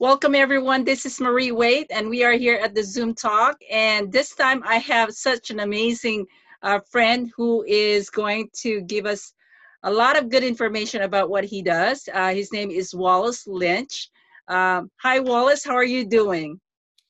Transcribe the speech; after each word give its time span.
Welcome, 0.00 0.36
everyone. 0.36 0.84
This 0.84 1.04
is 1.06 1.20
Marie 1.20 1.50
Wade, 1.50 1.88
and 1.90 2.08
we 2.08 2.22
are 2.22 2.34
here 2.34 2.54
at 2.54 2.72
the 2.72 2.84
Zoom 2.84 3.16
Talk. 3.16 3.56
And 3.68 4.12
this 4.12 4.32
time 4.32 4.62
I 4.64 4.76
have 4.78 5.12
such 5.12 5.50
an 5.50 5.58
amazing 5.58 6.24
uh, 6.62 6.78
friend 6.88 7.32
who 7.36 7.64
is 7.66 8.08
going 8.08 8.48
to 8.58 8.80
give 8.82 9.06
us 9.06 9.34
a 9.82 9.90
lot 9.90 10.16
of 10.16 10.28
good 10.28 10.44
information 10.44 11.02
about 11.02 11.30
what 11.30 11.42
he 11.42 11.62
does. 11.62 12.08
Uh, 12.14 12.32
his 12.32 12.52
name 12.52 12.70
is 12.70 12.94
Wallace 12.94 13.44
Lynch. 13.48 14.08
Um, 14.46 14.88
hi, 15.02 15.18
Wallace. 15.18 15.64
How 15.64 15.74
are 15.74 15.82
you 15.82 16.06
doing? 16.06 16.60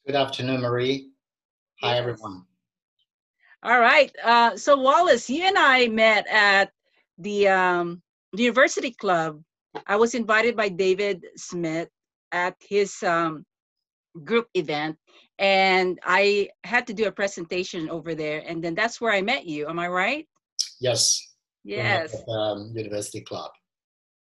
Good 0.07 0.17
afternoon, 0.17 0.63
Marie. 0.63 1.11
Hi, 1.83 1.91
yes. 1.91 2.01
everyone. 2.01 2.45
All 3.65 3.81
right. 3.81 4.11
Uh, 4.25 4.57
so, 4.57 4.79
Wallace, 4.79 5.29
you 5.29 5.45
and 5.45 5.59
I 5.59 5.89
met 5.89 6.27
at 6.27 6.73
the 7.19 7.49
um, 7.49 8.01
University 8.33 8.93
Club. 8.93 9.43
I 9.87 9.97
was 9.97 10.15
invited 10.15 10.57
by 10.57 10.71
David 10.71 11.27
Smith 11.37 11.91
at 12.33 12.55
his 12.61 13.03
um, 13.03 13.45
group 14.25 14.49
event 14.55 14.97
and 15.39 16.01
I 16.05 16.49
had 16.65 16.87
to 16.89 16.95
do 16.95 17.07
a 17.07 17.13
presentation 17.13 17.89
over 17.89 18.15
there, 18.15 18.43
and 18.47 18.63
then 18.63 18.75
that's 18.75 19.01
where 19.01 19.13
I 19.13 19.23
met 19.23 19.47
you. 19.47 19.69
Am 19.69 19.79
I 19.79 19.89
right? 19.89 20.27
Yes. 20.81 21.21
Yes. 21.65 22.15
At, 22.15 22.29
um, 22.29 22.73
University 22.75 23.21
Club. 23.21 23.51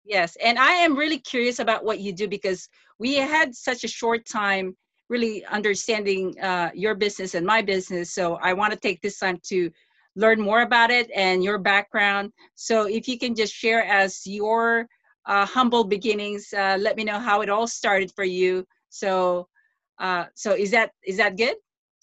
Yes, 0.06 0.38
and 0.44 0.58
I 0.58 0.74
am 0.74 0.96
really 0.96 1.18
curious 1.18 1.60
about 1.60 1.84
what 1.84 2.00
you 2.00 2.14
do 2.14 2.28
because 2.28 2.70
we 3.00 3.16
had 3.16 3.54
such 3.56 3.84
a 3.84 3.88
short 3.88 4.26
time 4.26 4.76
really 5.10 5.44
understanding 5.46 6.38
uh, 6.40 6.70
your 6.74 6.94
business 6.94 7.34
and 7.34 7.46
my 7.46 7.62
business. 7.62 8.14
So 8.14 8.36
I 8.36 8.54
want 8.54 8.74
to 8.74 8.80
take 8.80 9.02
this 9.02 9.18
time 9.18 9.40
to 9.48 9.72
learn 10.16 10.40
more 10.42 10.62
about 10.62 10.92
it 10.92 11.10
and 11.16 11.44
your 11.44 11.58
background. 11.58 12.32
So 12.56 12.88
if 12.88 13.08
you 13.08 13.18
can 13.18 13.36
just 13.36 13.54
share 13.54 13.84
as 13.84 14.26
your 14.26 14.88
uh, 15.28 15.46
humble 15.46 15.84
beginnings, 15.84 16.54
uh, 16.54 16.78
let 16.80 16.96
me 16.96 17.04
know 17.04 17.20
how 17.20 17.42
it 17.42 17.50
all 17.50 17.68
started 17.68 18.12
for 18.16 18.24
you. 18.24 18.66
So, 18.90 19.48
uh, 20.00 20.26
so 20.36 20.54
is 20.54 20.72
that 20.72 20.92
is 21.06 21.18
that 21.18 21.38
good? 21.38 21.56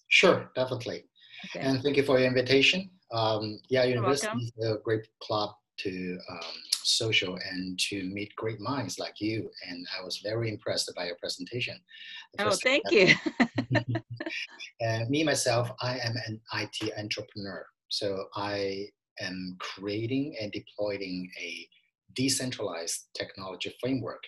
Sure, 0.09 0.51
definitely. 0.55 1.05
Okay. 1.47 1.67
And 1.67 1.83
thank 1.83 1.97
you 1.97 2.03
for 2.03 2.19
your 2.19 2.29
invitation. 2.29 2.91
Um, 3.13 3.59
yeah, 3.69 3.85
university 3.85 4.39
is 4.39 4.53
a 4.67 4.79
great 4.85 5.07
club 5.21 5.51
to 5.79 6.19
um, 6.31 6.55
social 6.83 7.39
and 7.51 7.79
to 7.79 8.05
meet 8.05 8.35
great 8.37 8.61
minds 8.61 8.99
like 8.99 9.21
you. 9.21 9.51
And 9.69 9.87
I 9.99 10.05
was 10.05 10.19
very 10.19 10.49
impressed 10.51 10.93
by 10.95 11.07
your 11.07 11.17
presentation. 11.17 11.79
Oh, 12.39 12.57
thank 12.63 12.83
you. 12.91 13.15
and 14.81 15.09
me 15.11 15.25
myself, 15.25 15.71
I 15.81 15.99
am 15.99 16.15
an 16.27 16.41
IT 16.55 16.93
entrepreneur. 16.99 17.67
So 17.89 18.25
I 18.37 18.87
am 19.21 19.57
creating 19.61 20.37
and 20.41 20.53
deploying 20.53 21.31
a 21.41 21.69
decentralized 22.15 23.09
technology 23.17 23.75
framework 23.81 24.23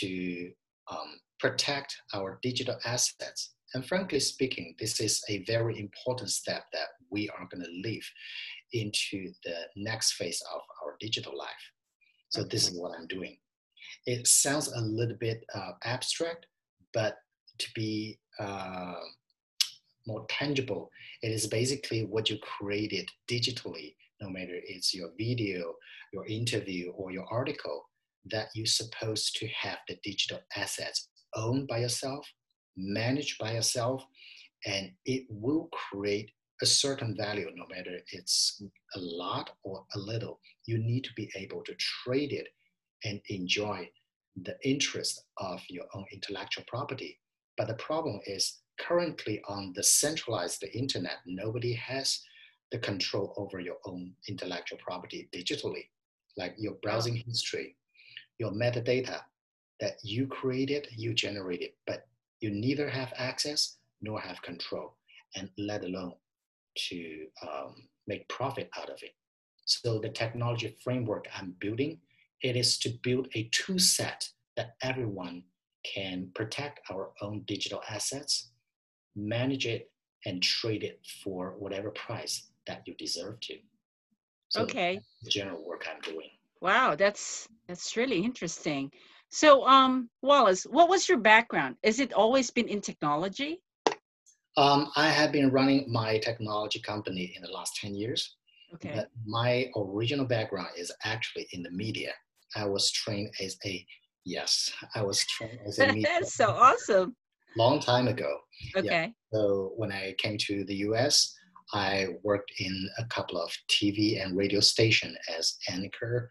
to 0.00 0.50
um, 0.90 1.20
protect 1.38 1.94
our 2.14 2.38
digital 2.42 2.76
assets. 2.84 3.54
And 3.74 3.86
frankly 3.86 4.20
speaking, 4.20 4.74
this 4.78 5.00
is 5.00 5.22
a 5.28 5.44
very 5.44 5.78
important 5.78 6.30
step 6.30 6.64
that 6.72 6.88
we 7.10 7.28
are 7.28 7.48
going 7.50 7.64
to 7.64 7.88
live 7.88 8.02
into 8.72 9.32
the 9.44 9.56
next 9.76 10.12
phase 10.12 10.42
of 10.54 10.60
our 10.82 10.96
digital 11.00 11.36
life. 11.36 11.48
So 12.30 12.44
this 12.44 12.68
is 12.68 12.78
what 12.78 12.92
I'm 12.98 13.06
doing. 13.06 13.36
It 14.06 14.26
sounds 14.26 14.72
a 14.72 14.80
little 14.80 15.16
bit 15.18 15.44
uh, 15.54 15.72
abstract, 15.84 16.46
but 16.92 17.16
to 17.58 17.68
be 17.74 18.18
uh, 18.38 18.94
more 20.06 20.26
tangible, 20.28 20.90
it 21.22 21.30
is 21.30 21.46
basically 21.46 22.04
what 22.04 22.30
you 22.30 22.38
created 22.38 23.08
digitally, 23.30 23.94
no 24.20 24.28
matter 24.28 24.58
it's 24.66 24.94
your 24.94 25.10
video, 25.18 25.74
your 26.12 26.26
interview, 26.26 26.90
or 26.92 27.10
your 27.10 27.26
article, 27.30 27.88
that 28.26 28.48
you're 28.54 28.66
supposed 28.66 29.36
to 29.36 29.48
have 29.48 29.78
the 29.88 29.96
digital 30.02 30.40
assets 30.56 31.08
owned 31.34 31.68
by 31.68 31.78
yourself, 31.78 32.26
managed 32.76 33.38
by 33.38 33.52
yourself, 33.52 34.04
and 34.66 34.90
it 35.04 35.26
will 35.30 35.68
create 35.72 36.30
a 36.60 36.66
certain 36.66 37.16
value, 37.16 37.48
no 37.54 37.64
matter 37.70 37.98
it's 38.12 38.60
a 38.96 38.98
lot 38.98 39.50
or 39.62 39.84
a 39.94 39.98
little. 39.98 40.40
You 40.66 40.78
need 40.78 41.04
to 41.04 41.12
be 41.14 41.30
able 41.36 41.62
to 41.64 41.74
trade 41.74 42.32
it 42.32 42.48
and 43.04 43.20
enjoy 43.28 43.88
the 44.42 44.56
interest 44.64 45.24
of 45.38 45.60
your 45.68 45.84
own 45.94 46.04
intellectual 46.12 46.64
property. 46.66 47.18
But 47.56 47.68
the 47.68 47.74
problem 47.74 48.20
is 48.26 48.60
currently 48.80 49.40
on 49.48 49.72
the 49.74 49.82
centralized 49.82 50.64
internet, 50.74 51.18
nobody 51.26 51.74
has 51.74 52.20
the 52.70 52.78
control 52.78 53.32
over 53.36 53.60
your 53.60 53.76
own 53.86 54.12
intellectual 54.28 54.78
property 54.78 55.28
digitally, 55.34 55.88
like 56.36 56.54
your 56.58 56.74
browsing 56.82 57.16
history, 57.16 57.76
your 58.38 58.52
metadata 58.52 59.20
that 59.80 59.96
you 60.02 60.26
created, 60.26 60.88
you 60.96 61.14
generated, 61.14 61.70
but 61.86 62.06
you 62.40 62.50
neither 62.50 62.88
have 62.88 63.12
access 63.16 63.76
nor 64.02 64.20
have 64.20 64.42
control, 64.42 64.94
and 65.36 65.48
let 65.58 65.84
alone 65.84 66.14
to 66.76 67.26
um, 67.42 67.74
make 68.06 68.28
profit 68.28 68.70
out 68.78 68.90
of 68.90 69.02
it. 69.02 69.14
So 69.64 69.98
the 69.98 70.08
technology 70.08 70.76
framework 70.82 71.26
I'm 71.36 71.54
building, 71.60 71.98
it 72.42 72.56
is 72.56 72.78
to 72.78 72.90
build 73.02 73.28
a 73.34 73.48
tool 73.52 73.78
set 73.78 74.28
that 74.56 74.76
everyone 74.82 75.42
can 75.84 76.30
protect 76.34 76.80
our 76.90 77.10
own 77.20 77.42
digital 77.46 77.82
assets, 77.88 78.50
manage 79.16 79.66
it, 79.66 79.90
and 80.26 80.42
trade 80.42 80.82
it 80.82 81.00
for 81.22 81.54
whatever 81.58 81.90
price 81.90 82.50
that 82.68 82.82
you 82.86 82.94
deserve 82.94 83.40
to. 83.40 83.54
So 84.50 84.62
okay. 84.62 85.00
general 85.28 85.64
work 85.64 85.86
I'm 85.90 86.00
doing. 86.00 86.30
Wow, 86.60 86.94
that's 86.94 87.48
that's 87.66 87.96
really 87.96 88.24
interesting. 88.24 88.90
So, 89.30 89.66
um, 89.66 90.08
Wallace, 90.22 90.64
what 90.64 90.88
was 90.88 91.08
your 91.08 91.18
background? 91.18 91.76
Has 91.84 92.00
it 92.00 92.12
always 92.14 92.50
been 92.50 92.68
in 92.68 92.80
technology? 92.80 93.60
Um, 94.56 94.90
I 94.96 95.08
have 95.08 95.32
been 95.32 95.50
running 95.50 95.92
my 95.92 96.18
technology 96.18 96.80
company 96.80 97.32
in 97.36 97.42
the 97.42 97.50
last 97.50 97.76
10 97.76 97.94
years. 97.94 98.36
Okay. 98.74 98.92
But 98.94 99.08
my 99.26 99.70
original 99.76 100.26
background 100.26 100.68
is 100.76 100.90
actually 101.04 101.46
in 101.52 101.62
the 101.62 101.70
media. 101.70 102.12
I 102.56 102.66
was 102.66 102.90
trained 102.90 103.30
as 103.40 103.56
a, 103.64 103.86
yes, 104.24 104.72
I 104.94 105.02
was 105.02 105.24
trained 105.26 105.60
as 105.66 105.78
a 105.78 105.86
media. 105.92 106.08
That's 106.20 106.34
so 106.34 106.50
awesome. 106.50 107.14
Long 107.56 107.80
time 107.80 108.08
ago. 108.08 108.38
Okay. 108.76 108.86
Yeah. 108.86 109.06
So 109.32 109.72
when 109.76 109.92
I 109.92 110.14
came 110.18 110.38
to 110.38 110.64
the 110.64 110.74
US, 110.88 111.34
I 111.72 112.08
worked 112.22 112.52
in 112.58 112.88
a 112.98 113.04
couple 113.06 113.40
of 113.40 113.50
TV 113.68 114.22
and 114.22 114.36
radio 114.36 114.60
station 114.60 115.16
as 115.36 115.56
anchor 115.70 116.30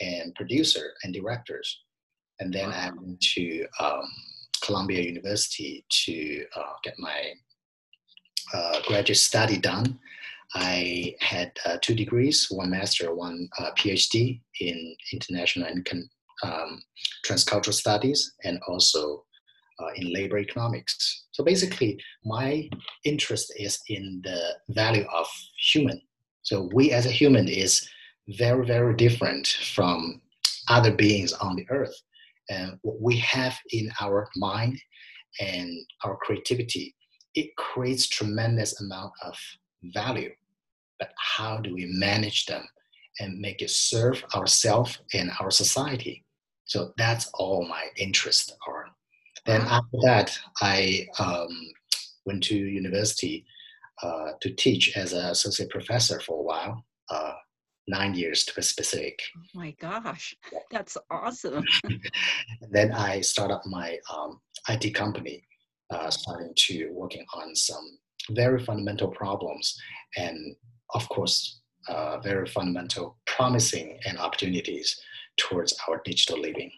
and 0.00 0.34
producer 0.34 0.92
and 1.02 1.12
directors. 1.12 1.82
And 2.40 2.52
then 2.52 2.70
wow. 2.70 2.76
I 2.76 2.90
went 2.90 3.20
to 3.20 3.66
um, 3.80 4.04
Columbia 4.62 5.02
University 5.02 5.84
to 6.04 6.44
uh, 6.56 6.72
get 6.82 6.94
my 6.98 7.32
uh, 8.54 8.80
graduate 8.86 9.18
study 9.18 9.58
done. 9.58 9.98
I 10.54 11.14
had 11.20 11.52
uh, 11.66 11.76
two 11.82 11.94
degrees, 11.94 12.46
one 12.50 12.70
master, 12.70 13.14
one 13.14 13.48
uh, 13.58 13.70
PhD 13.76 14.40
in 14.60 14.96
international 15.12 15.68
and 15.68 15.84
con- 15.84 16.08
um, 16.42 16.80
transcultural 17.26 17.74
studies, 17.74 18.32
and 18.44 18.58
also 18.66 19.24
uh, 19.80 19.88
in 19.96 20.12
labor 20.12 20.38
economics. 20.38 21.26
So 21.38 21.44
basically, 21.44 22.02
my 22.24 22.68
interest 23.04 23.52
is 23.56 23.78
in 23.86 24.20
the 24.24 24.56
value 24.70 25.06
of 25.14 25.28
human. 25.56 26.02
So 26.42 26.68
we 26.74 26.90
as 26.90 27.06
a 27.06 27.12
human 27.12 27.46
is 27.46 27.88
very, 28.26 28.66
very 28.66 28.96
different 28.96 29.46
from 29.46 30.20
other 30.66 30.90
beings 30.90 31.32
on 31.34 31.54
the 31.54 31.64
earth. 31.70 31.94
And 32.50 32.76
what 32.82 33.00
we 33.00 33.18
have 33.18 33.56
in 33.70 33.88
our 34.00 34.28
mind 34.34 34.80
and 35.38 35.70
our 36.02 36.16
creativity 36.16 36.96
it 37.34 37.54
creates 37.54 38.08
tremendous 38.08 38.80
amount 38.80 39.12
of 39.22 39.36
value 39.84 40.30
but 40.98 41.12
how 41.18 41.58
do 41.58 41.72
we 41.74 41.86
manage 41.86 42.46
them 42.46 42.66
and 43.20 43.38
make 43.38 43.60
it 43.62 43.70
serve 43.70 44.24
ourselves 44.34 44.98
and 45.12 45.30
our 45.38 45.50
society 45.50 46.24
so 46.64 46.92
that's 46.96 47.30
all 47.34 47.68
my 47.68 47.84
interests 47.98 48.50
are 48.66 48.86
then 49.48 49.62
after 49.62 49.98
that 50.02 50.38
i 50.60 51.06
um, 51.18 51.48
went 52.26 52.42
to 52.42 52.54
university 52.54 53.44
uh, 54.02 54.32
to 54.40 54.54
teach 54.54 54.96
as 54.96 55.12
an 55.12 55.24
associate 55.26 55.70
professor 55.70 56.20
for 56.20 56.38
a 56.38 56.42
while 56.42 56.84
uh, 57.10 57.32
nine 57.88 58.14
years 58.14 58.44
to 58.44 58.54
be 58.54 58.62
specific 58.62 59.18
oh 59.36 59.40
my 59.54 59.74
gosh 59.80 60.36
that's 60.70 60.96
awesome. 61.10 61.64
Then 62.70 62.92
i 62.92 63.20
started 63.20 63.54
up 63.54 63.66
my 63.66 63.98
um, 64.14 64.40
it 64.68 64.94
company 64.94 65.42
uh, 65.90 66.10
starting 66.10 66.52
to 66.54 66.90
working 66.92 67.24
on 67.34 67.54
some 67.54 67.98
very 68.30 68.62
fundamental 68.62 69.08
problems 69.08 69.74
and 70.16 70.54
of 70.94 71.08
course 71.08 71.60
uh, 71.88 72.18
very 72.20 72.46
fundamental 72.46 73.16
promising 73.26 73.98
and 74.06 74.18
opportunities 74.18 75.00
towards 75.38 75.74
our 75.88 76.02
digital 76.04 76.38
living 76.38 76.70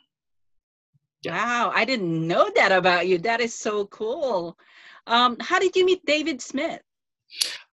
yeah. 1.22 1.32
wow 1.32 1.72
i 1.74 1.84
didn't 1.84 2.26
know 2.26 2.50
that 2.54 2.72
about 2.72 3.06
you 3.06 3.18
that 3.18 3.40
is 3.40 3.54
so 3.54 3.86
cool 3.86 4.56
um, 5.06 5.36
how 5.40 5.58
did 5.58 5.74
you 5.74 5.84
meet 5.84 6.04
david 6.06 6.40
smith 6.40 6.80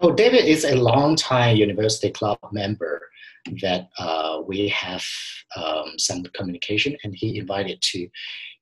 oh 0.02 0.12
david 0.12 0.46
is 0.46 0.64
a 0.64 0.76
long-time 0.76 1.58
university 1.58 2.10
club 2.10 2.38
member 2.52 3.02
that 3.62 3.88
uh, 3.98 4.42
we 4.46 4.68
have 4.68 5.04
um, 5.56 5.94
some 5.98 6.22
communication 6.34 6.98
and 7.04 7.16
he 7.16 7.38
invited 7.38 7.82
to 7.82 8.08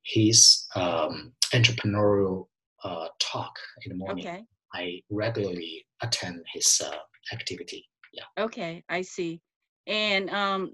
his 0.03 0.67
um, 0.75 1.33
entrepreneurial 1.53 2.47
uh, 2.83 3.07
talk 3.19 3.53
in 3.83 3.91
the 3.91 3.97
morning. 3.97 4.27
Okay. 4.27 4.43
I 4.73 5.01
regularly 5.09 5.85
attend 6.01 6.43
his 6.53 6.81
uh, 6.85 6.97
activity. 7.33 7.87
Yeah. 8.13 8.43
Okay, 8.43 8.83
I 8.89 9.01
see. 9.01 9.41
And 9.87 10.29
um 10.29 10.71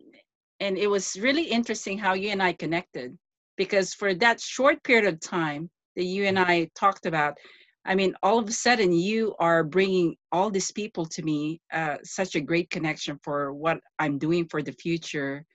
and 0.59 0.77
it 0.77 0.87
was 0.87 1.17
really 1.19 1.43
interesting 1.43 1.97
how 1.97 2.13
you 2.13 2.29
and 2.29 2.41
I 2.41 2.53
connected 2.53 3.17
because 3.61 3.93
for 3.93 4.15
that 4.15 4.41
short 4.41 4.83
period 4.83 5.05
of 5.05 5.19
time 5.19 5.69
that 5.95 6.05
you 6.05 6.25
and 6.25 6.39
I 6.39 6.67
talked 6.73 7.05
about, 7.05 7.37
I 7.85 7.93
mean, 7.93 8.15
all 8.23 8.39
of 8.39 8.49
a 8.49 8.51
sudden 8.51 8.91
you 8.91 9.35
are 9.37 9.63
bringing 9.63 10.15
all 10.31 10.49
these 10.49 10.71
people 10.71 11.05
to 11.05 11.21
me, 11.21 11.61
uh, 11.71 11.97
such 12.03 12.33
a 12.33 12.41
great 12.41 12.71
connection 12.71 13.19
for 13.21 13.53
what 13.53 13.77
I'm 13.99 14.17
doing 14.17 14.47
for 14.49 14.63
the 14.63 14.71
future 14.71 15.45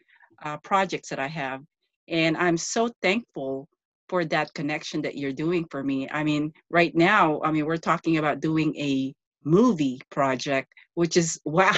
uh, 0.45 0.57
projects 0.59 1.09
that 1.09 1.19
I 1.19 1.27
have. 1.27 1.63
And 2.07 2.37
I'm 2.37 2.57
so 2.57 2.89
thankful 3.03 3.67
for 4.09 4.25
that 4.27 4.55
connection 4.55 5.03
that 5.03 5.17
you're 5.17 5.33
doing 5.33 5.67
for 5.69 5.83
me. 5.83 6.09
I 6.09 6.23
mean, 6.23 6.53
right 6.71 6.95
now, 6.95 7.41
I 7.43 7.51
mean, 7.51 7.67
we're 7.67 7.77
talking 7.77 8.19
about 8.19 8.39
doing 8.39 8.73
a 8.77 9.13
movie 9.43 10.01
project, 10.13 10.69
which 10.95 11.17
is 11.17 11.41
wow. 11.45 11.75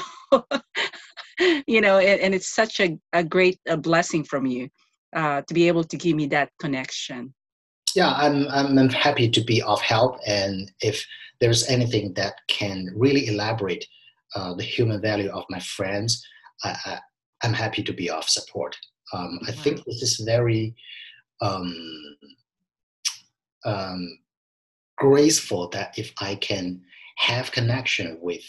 you 1.66 1.80
know, 1.80 1.96
and, 1.96 2.20
and, 2.20 2.34
it's 2.34 2.54
such 2.54 2.80
a, 2.80 2.98
a 3.14 3.25
great 3.25 3.58
a 3.66 3.78
blessing 3.78 4.25
from 4.25 4.44
you 4.44 4.69
uh, 5.14 5.43
to 5.43 5.55
be 5.55 5.69
able 5.69 5.84
to 5.84 5.96
give 5.96 6.16
me 6.16 6.26
that 6.26 6.50
connection. 6.60 7.34
Yeah, 7.94 8.12
I'm, 8.12 8.49
I'm 8.49 8.88
happy 8.90 9.28
to 9.31 9.40
be 9.43 9.62
of 9.62 9.81
help. 9.81 10.19
And 10.26 10.70
if 10.81 11.05
there's 11.40 11.69
anything 11.69 12.12
that 12.14 12.34
can 12.49 12.88
really 12.94 13.28
elaborate 13.28 13.84
uh, 14.34 14.55
the 14.55 14.62
human 14.62 15.00
value 15.00 15.31
of 15.31 15.44
my 15.49 15.60
friends, 15.60 16.22
I, 16.64 16.76
I, 16.84 17.46
am 17.46 17.55
happy 17.55 17.82
to 17.82 17.93
be 17.93 18.10
of 18.10 18.28
support. 18.28 18.76
Um, 19.12 19.38
I 19.46 19.52
think 19.52 19.78
this 19.84 20.02
is 20.02 20.20
very 20.26 20.75
um, 21.40 22.16
um, 23.64 24.19
graceful 24.96 25.69
that 25.70 25.99
if 25.99 26.12
I 26.20 26.34
can 26.34 26.82
have 27.16 27.52
connection 27.52 28.19
with 28.20 28.43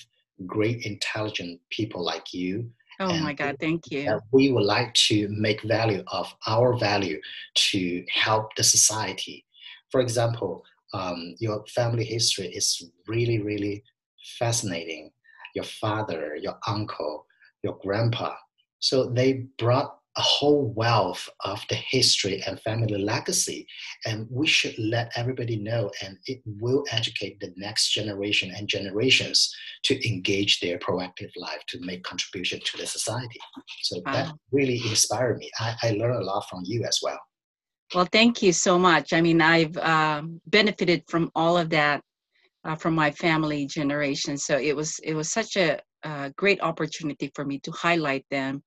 great 0.45 0.85
intelligent 0.85 1.61
people 1.69 2.03
like 2.03 2.33
you 2.33 2.69
oh 2.99 3.17
my 3.19 3.33
god 3.33 3.55
thank 3.59 3.91
you. 3.91 4.19
we 4.31 4.51
would 4.51 4.63
like 4.65 4.93
to 4.93 5.27
make 5.29 5.61
value 5.63 6.03
of 6.07 6.33
our 6.47 6.77
value 6.77 7.19
to 7.55 8.03
help 8.11 8.55
the 8.55 8.63
society. 8.63 9.45
For 9.91 10.01
example 10.01 10.63
um, 10.93 11.35
your 11.39 11.65
family 11.67 12.03
history 12.03 12.47
is 12.47 12.81
really 13.07 13.41
really 13.41 13.83
fascinating. 14.37 15.11
Your 15.55 15.65
father 15.65 16.35
your 16.35 16.57
uncle 16.67 17.25
your 17.63 17.77
grandpa. 17.81 18.33
So 18.79 19.09
they 19.09 19.47
brought 19.57 19.98
a 20.19 20.21
whole 20.21 20.65
wealth 20.75 21.29
of 21.45 21.63
the 21.69 21.75
history 21.75 22.43
and 22.45 22.59
family 22.59 22.97
legacy 22.97 23.65
and 24.05 24.27
we 24.29 24.45
should 24.45 24.77
let 24.77 25.09
everybody 25.15 25.55
know 25.55 25.89
and 26.03 26.17
it 26.25 26.41
will 26.59 26.83
educate 26.91 27.39
the 27.39 27.53
next 27.55 27.93
generation 27.93 28.51
and 28.57 28.67
generations 28.67 29.49
to 29.83 29.93
engage 30.05 30.59
their 30.59 30.77
proactive 30.77 31.31
life 31.37 31.61
to 31.69 31.79
make 31.79 32.03
contribution 32.03 32.59
to 32.65 32.77
the 32.77 32.85
society. 32.85 33.39
So 33.83 34.01
wow. 34.05 34.11
that 34.11 34.33
really 34.51 34.81
inspired 34.89 35.37
me. 35.37 35.49
I, 35.57 35.75
I 35.83 35.89
learned 35.91 36.21
a 36.21 36.25
lot 36.25 36.43
from 36.49 36.63
you 36.65 36.83
as 36.83 36.99
well. 37.01 37.19
Well 37.95 38.09
thank 38.11 38.43
you 38.43 38.51
so 38.51 38.77
much. 38.77 39.13
I 39.13 39.21
mean 39.21 39.41
i've 39.41 39.77
um, 39.77 40.41
benefited 40.47 41.01
from 41.07 41.31
all 41.33 41.57
of 41.57 41.69
that 41.69 42.01
uh, 42.65 42.75
from 42.75 42.93
my 42.93 43.09
family 43.09 43.67
generation. 43.67 44.37
So 44.37 44.57
it 44.57 44.75
was 44.75 44.99
it 44.99 45.13
was 45.13 45.31
such 45.31 45.55
a, 45.55 45.79
a 46.03 46.33
great 46.35 46.61
opportunity 46.61 47.31
for 47.33 47.45
me 47.45 47.59
to 47.59 47.71
highlight 47.71 48.25
them 48.29 48.61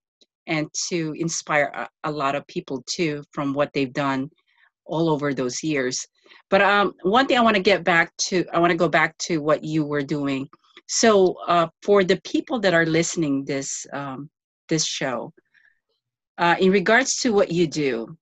and 0.46 0.68
to 0.88 1.14
inspire 1.18 1.70
a, 1.74 1.88
a, 2.04 2.10
lot 2.10 2.34
of 2.34 2.46
people 2.46 2.82
too 2.86 3.22
from 3.32 3.54
what 3.54 3.70
they've 3.72 3.92
done 3.92 4.30
all 4.84 5.08
over 5.08 5.32
those 5.32 5.62
years. 5.62 6.06
But 6.50 6.62
um, 6.62 6.94
one 7.02 7.26
thing 7.26 7.38
I 7.38 7.42
want 7.42 7.56
to 7.56 7.62
get 7.62 7.84
back 7.84 8.14
to, 8.28 8.44
I 8.52 8.58
want 8.58 8.70
to 8.70 8.76
go 8.76 8.88
back 8.88 9.16
to 9.18 9.38
what 9.38 9.64
you 9.64 9.84
were 9.84 10.02
doing. 10.02 10.48
So 10.88 11.36
uh, 11.46 11.68
for 11.82 12.04
the 12.04 12.20
people 12.24 12.58
that 12.60 12.74
are 12.74 12.86
listening 12.86 13.44
this 13.44 13.86
um, 13.92 14.28
this 14.68 14.84
show, 14.84 15.32
uh, 16.38 16.56
in 16.58 16.70
regards 16.70 17.16
to 17.18 17.32
what 17.32 17.52
you 17.52 17.66
do, 17.66 18.16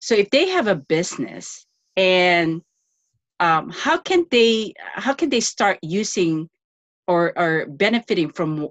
so 0.00 0.14
if 0.14 0.30
they 0.30 0.48
have 0.48 0.66
a 0.66 0.74
business 0.74 1.66
and 1.96 2.62
um, 3.38 3.70
how 3.70 3.96
can 3.98 4.26
they 4.30 4.74
how 4.78 5.14
can 5.14 5.30
they 5.30 5.40
start 5.40 5.78
using 5.82 6.48
or 7.06 7.36
or 7.38 7.66
benefiting 7.66 8.30
from 8.30 8.68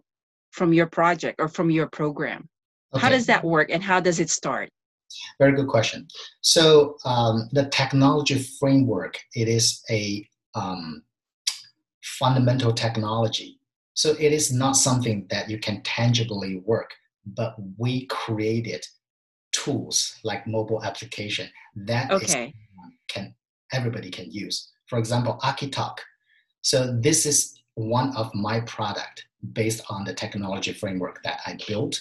from 0.52 0.74
your 0.74 0.88
project 0.88 1.40
or 1.40 1.48
from 1.48 1.72
your 1.72 1.88
program? 1.88 2.48
Okay. 2.94 3.01
How 3.01 3.09
does 3.09 3.25
that 3.27 3.44
work 3.44 3.69
and 3.71 3.83
how 3.83 4.00
does 4.00 4.19
it 4.19 4.30
start? 4.30 4.69
Very 5.39 5.53
good 5.53 5.68
question. 5.68 6.07
So 6.41 6.97
um, 7.06 7.50
the 7.51 7.68
technology 7.69 8.45
framework, 8.59 9.19
it 9.36 9.47
is 9.47 9.81
a 9.89 10.27
um, 10.56 11.03
fundamental 12.01 12.74
technology. 12.74 13.59
So 13.94 14.15
it 14.19 14.31
is 14.31 14.51
not 14.51 14.75
something 14.75 15.27
that 15.30 15.50
you 15.50 15.59
can 15.59 15.81
tangibly 15.83 16.62
work, 16.65 16.91
but 17.25 17.56
we 17.77 18.06
created 18.07 18.86
tools 19.51 20.19
like 20.24 20.47
mobile 20.47 20.83
application 20.83 21.50
that 21.75 22.12
okay. 22.12 22.53
can 23.07 23.35
everybody 23.71 24.09
can 24.09 24.31
use. 24.31 24.69
For 24.88 24.97
example, 24.97 25.39
Akitalk. 25.44 25.97
So 26.62 26.97
this 27.00 27.25
is 27.25 27.62
one 27.75 28.15
of 28.15 28.33
my 28.33 28.62
product 28.62 29.25
based 29.53 29.81
on 29.89 30.03
the 30.03 30.13
technology 30.13 30.74
framework 30.74 31.21
that 31.24 31.39
I 31.45 31.57
built 31.68 32.00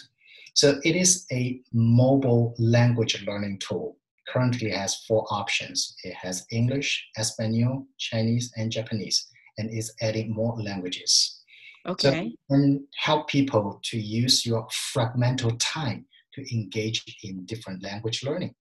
so 0.59 0.81
it 0.83 0.97
is 0.97 1.25
a 1.31 1.61
mobile 1.73 2.53
language 2.59 3.25
learning 3.25 3.61
tool. 3.61 3.97
Currently 4.27 4.73
has 4.73 5.05
four 5.07 5.25
options. 5.31 5.95
It 6.03 6.15
has 6.15 6.47
English, 6.51 7.11
Espanol, 7.17 7.87
Chinese, 7.97 8.51
and 8.57 8.69
Japanese, 8.69 9.29
and 9.57 9.71
is 9.71 9.95
adding 10.03 10.35
more 10.35 10.61
languages. 10.61 11.45
Okay. 11.87 12.33
So 12.49 12.57
and 12.57 12.81
help 12.97 13.29
people 13.29 13.79
to 13.85 14.01
use 14.01 14.45
your 14.45 14.67
fragmental 14.93 15.55
time 15.61 16.07
to 16.35 16.53
engage 16.53 17.05
in 17.23 17.47
different 17.47 17.85
language 17.85 18.25
learning. 18.25 18.57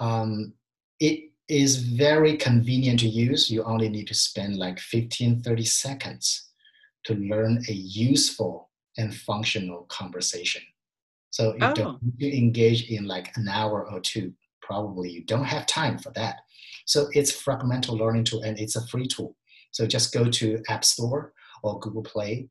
Um, 0.00 0.54
it 1.00 1.32
is 1.50 1.76
very 1.76 2.38
convenient 2.38 3.00
to 3.00 3.08
use. 3.08 3.50
You 3.50 3.62
only 3.64 3.90
need 3.90 4.06
to 4.06 4.14
spend 4.14 4.56
like 4.56 4.80
15, 4.80 5.42
30 5.42 5.64
seconds 5.66 6.48
to 7.04 7.14
learn 7.14 7.62
a 7.68 7.72
useful 7.74 8.70
and 8.96 9.14
functional 9.14 9.82
conversation. 9.90 10.62
So 11.34 11.52
you 11.54 11.58
oh. 11.62 11.74
don't 11.74 11.98
you 12.16 12.30
engage 12.30 12.88
in 12.92 13.08
like 13.08 13.36
an 13.36 13.48
hour 13.48 13.90
or 13.90 13.98
two, 13.98 14.32
probably 14.62 15.10
you 15.10 15.24
don't 15.24 15.42
have 15.42 15.66
time 15.66 15.98
for 15.98 16.12
that. 16.12 16.36
So 16.86 17.08
it's 17.10 17.32
fragmental 17.32 17.98
learning 17.98 18.22
tool 18.22 18.42
and 18.42 18.56
it's 18.56 18.76
a 18.76 18.86
free 18.86 19.08
tool. 19.08 19.34
So 19.72 19.84
just 19.84 20.14
go 20.14 20.30
to 20.30 20.62
App 20.68 20.84
Store 20.84 21.32
or 21.64 21.80
Google 21.80 22.04
Play, 22.04 22.48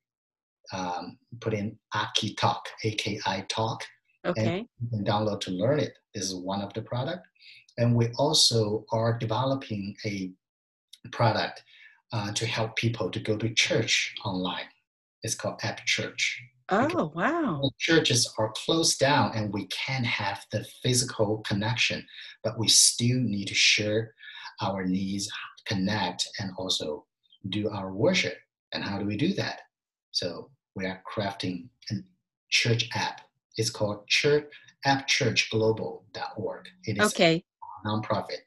um, 0.73 1.17
put 1.39 1.53
in 1.53 1.79
Aki 1.93 2.35
Talk, 2.35 2.67
A-K-I 2.83 3.45
Talk, 3.47 3.85
okay. 4.25 4.45
and 4.45 4.67
you 4.81 4.89
can 4.89 5.05
download 5.05 5.39
to 5.41 5.51
learn 5.51 5.79
it. 5.79 5.93
This 6.13 6.25
is 6.25 6.35
one 6.35 6.61
of 6.61 6.73
the 6.73 6.81
product. 6.81 7.25
And 7.77 7.95
we 7.95 8.09
also 8.17 8.83
are 8.91 9.17
developing 9.17 9.95
a 10.05 10.33
product 11.13 11.63
uh, 12.11 12.33
to 12.33 12.45
help 12.45 12.75
people 12.75 13.09
to 13.11 13.19
go 13.21 13.37
to 13.37 13.53
church 13.53 14.13
online. 14.25 14.67
It's 15.21 15.35
called 15.35 15.61
App 15.63 15.85
Church. 15.85 16.43
Oh, 16.73 17.11
wow. 17.13 17.69
Churches 17.79 18.31
are 18.37 18.53
closed 18.55 18.99
down 18.99 19.31
and 19.35 19.53
we 19.53 19.67
can't 19.67 20.05
have 20.05 20.45
the 20.51 20.65
physical 20.81 21.37
connection, 21.39 22.05
but 22.43 22.57
we 22.57 22.67
still 22.67 23.19
need 23.19 23.47
to 23.47 23.53
share 23.53 24.13
our 24.61 24.85
needs, 24.85 25.29
connect, 25.65 26.27
and 26.39 26.51
also 26.57 27.05
do 27.49 27.69
our 27.69 27.91
worship. 27.93 28.37
And 28.73 28.83
how 28.83 28.97
do 28.97 29.05
we 29.05 29.17
do 29.17 29.33
that? 29.35 29.61
So 30.11 30.49
we 30.75 30.85
are 30.85 31.01
crafting 31.11 31.69
a 31.91 31.95
church 32.49 32.89
app. 32.93 33.21
It's 33.57 33.69
called 33.69 34.07
church 34.07 34.45
appchurchglobal.org. 34.85 36.67
It 36.85 36.97
is 36.97 37.13
okay. 37.13 37.43
a 37.85 37.87
nonprofit. 37.87 38.41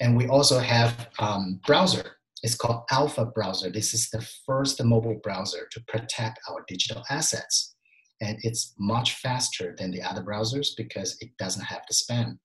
And 0.00 0.16
we 0.16 0.26
also 0.26 0.58
have 0.58 1.08
um, 1.18 1.60
browser 1.66 2.16
it's 2.42 2.56
called 2.56 2.84
Alpha 2.90 3.24
Browser. 3.24 3.70
This 3.70 3.94
is 3.94 4.10
the 4.10 4.26
first 4.46 4.82
mobile 4.82 5.20
browser 5.22 5.68
to 5.70 5.80
protect 5.86 6.40
our 6.50 6.64
digital 6.66 7.04
assets. 7.08 7.74
And 8.20 8.38
it's 8.42 8.74
much 8.78 9.14
faster 9.16 9.74
than 9.78 9.90
the 9.90 10.02
other 10.02 10.22
browsers 10.22 10.68
because 10.76 11.16
it 11.20 11.30
doesn't 11.38 11.64
have 11.64 11.82
the 11.88 11.94
spam. 11.94 12.38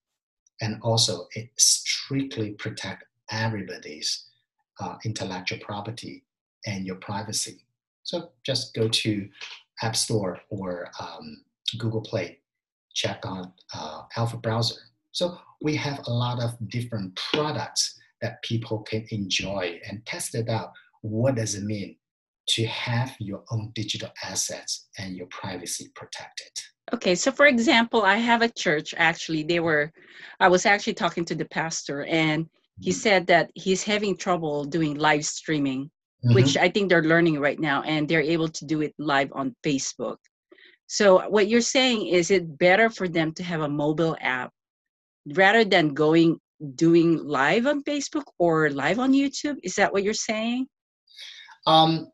And 0.61 0.79
also, 0.81 1.27
it 1.35 1.49
strictly 1.57 2.51
protects 2.51 3.05
everybody's 3.31 4.29
uh, 4.79 4.95
intellectual 5.05 5.59
property 5.59 6.23
and 6.65 6.85
your 6.85 6.95
privacy. 6.97 7.65
So 8.03 8.31
just 8.45 8.73
go 8.73 8.87
to 8.87 9.29
App 9.81 9.95
Store 9.95 10.39
or 10.49 10.89
um, 10.99 11.43
Google 11.77 12.01
Play, 12.01 12.39
check 12.93 13.25
on 13.25 13.51
uh, 13.73 14.03
Alpha 14.15 14.37
Browser. 14.37 14.81
So 15.11 15.37
we 15.61 15.75
have 15.75 15.99
a 16.07 16.11
lot 16.11 16.41
of 16.41 16.55
different 16.69 17.19
products 17.31 17.96
that 18.21 18.41
people 18.43 18.79
can 18.79 19.05
enjoy 19.11 19.79
and 19.87 20.05
test 20.05 20.35
it 20.35 20.49
out. 20.49 20.71
What 21.01 21.35
does 21.35 21.55
it 21.55 21.63
mean 21.63 21.97
to 22.49 22.65
have 22.65 23.15
your 23.19 23.43
own 23.51 23.71
digital 23.75 24.09
assets 24.23 24.87
and 24.97 25.15
your 25.15 25.27
privacy 25.27 25.91
protected? 25.95 26.51
Okay, 26.93 27.15
so 27.15 27.31
for 27.31 27.47
example, 27.47 28.03
I 28.03 28.15
have 28.15 28.41
a 28.41 28.49
church 28.49 28.93
actually, 28.97 29.43
they 29.43 29.59
were, 29.59 29.91
I 30.39 30.47
was 30.47 30.65
actually 30.65 30.93
talking 30.93 31.25
to 31.25 31.35
the 31.35 31.45
pastor 31.45 32.05
and 32.05 32.47
he 32.79 32.91
said 32.91 33.25
that 33.27 33.51
he's 33.55 33.83
having 33.83 34.15
trouble 34.15 34.63
doing 34.63 34.95
live 34.95 35.25
streaming, 35.25 35.85
mm-hmm. 36.23 36.35
which 36.35 36.57
I 36.57 36.69
think 36.69 36.89
they're 36.89 37.03
learning 37.03 37.39
right 37.39 37.59
now, 37.59 37.81
and 37.81 38.07
they're 38.07 38.21
able 38.21 38.49
to 38.49 38.65
do 38.65 38.81
it 38.81 38.93
live 38.99 39.29
on 39.33 39.55
Facebook. 39.65 40.17
So, 40.85 41.27
what 41.27 41.47
you're 41.47 41.61
saying 41.61 42.07
is 42.07 42.31
it 42.31 42.57
better 42.57 42.89
for 42.89 43.07
them 43.07 43.33
to 43.33 43.43
have 43.43 43.61
a 43.61 43.69
mobile 43.69 44.15
app 44.21 44.51
rather 45.33 45.65
than 45.65 45.93
going 45.93 46.39
doing 46.75 47.17
live 47.25 47.67
on 47.67 47.83
Facebook 47.83 48.25
or 48.37 48.69
live 48.69 48.99
on 48.99 49.13
YouTube? 49.13 49.57
Is 49.63 49.75
that 49.75 49.91
what 49.93 50.03
you're 50.03 50.13
saying? 50.13 50.67
Um, 51.65 52.11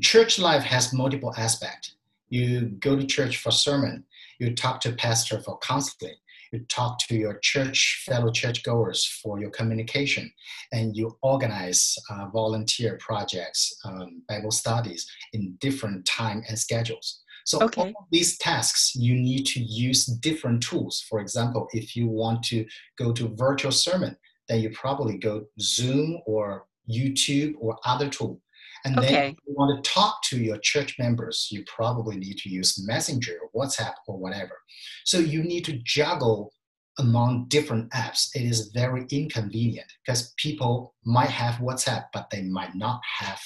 church 0.00 0.38
life 0.38 0.62
has 0.62 0.92
multiple 0.92 1.34
aspects. 1.36 1.96
You 2.28 2.62
go 2.80 2.96
to 2.96 3.04
church 3.04 3.38
for 3.38 3.50
sermon, 3.50 4.04
you 4.38 4.54
talk 4.54 4.80
to 4.82 4.92
pastor 4.92 5.40
for 5.40 5.58
counseling, 5.58 6.14
you 6.52 6.60
talk 6.68 6.98
to 7.08 7.14
your 7.14 7.38
church 7.38 8.04
fellow 8.06 8.30
churchgoers 8.30 9.06
for 9.06 9.40
your 9.40 9.50
communication, 9.50 10.32
and 10.72 10.96
you 10.96 11.16
organize 11.22 11.96
uh, 12.10 12.26
volunteer 12.32 12.98
projects, 13.00 13.78
um, 13.84 14.22
Bible 14.28 14.50
studies 14.50 15.06
in 15.32 15.56
different 15.60 16.04
time 16.04 16.42
and 16.48 16.58
schedules. 16.58 17.20
So 17.44 17.60
okay. 17.62 17.92
all 17.96 18.08
these 18.10 18.38
tasks, 18.38 18.94
you 18.94 19.14
need 19.14 19.44
to 19.46 19.60
use 19.60 20.06
different 20.06 20.62
tools. 20.62 21.04
For 21.08 21.20
example, 21.20 21.68
if 21.72 21.96
you 21.96 22.08
want 22.08 22.42
to 22.44 22.64
go 22.98 23.12
to 23.12 23.34
virtual 23.34 23.72
sermon, 23.72 24.16
then 24.48 24.60
you 24.60 24.70
probably 24.70 25.18
go 25.18 25.44
Zoom 25.60 26.20
or 26.26 26.66
YouTube 26.90 27.54
or 27.58 27.78
other 27.84 28.08
tool. 28.08 28.40
And 28.84 28.98
okay. 28.98 29.08
then 29.08 29.24
if 29.30 29.36
you 29.46 29.54
want 29.54 29.84
to 29.84 29.90
talk 29.90 30.22
to 30.24 30.38
your 30.38 30.58
church 30.58 30.96
members, 30.98 31.48
you 31.50 31.64
probably 31.66 32.16
need 32.16 32.38
to 32.38 32.48
use 32.48 32.84
Messenger 32.84 33.38
or 33.42 33.64
WhatsApp 33.64 33.94
or 34.08 34.18
whatever. 34.18 34.58
So 35.04 35.18
you 35.18 35.42
need 35.44 35.64
to 35.66 35.78
juggle 35.84 36.52
among 36.98 37.46
different 37.48 37.90
apps. 37.92 38.28
It 38.34 38.42
is 38.42 38.72
very 38.74 39.06
inconvenient 39.10 39.90
because 40.04 40.34
people 40.36 40.94
might 41.04 41.30
have 41.30 41.54
WhatsApp, 41.56 42.06
but 42.12 42.28
they 42.30 42.42
might 42.42 42.74
not 42.74 43.00
have 43.18 43.40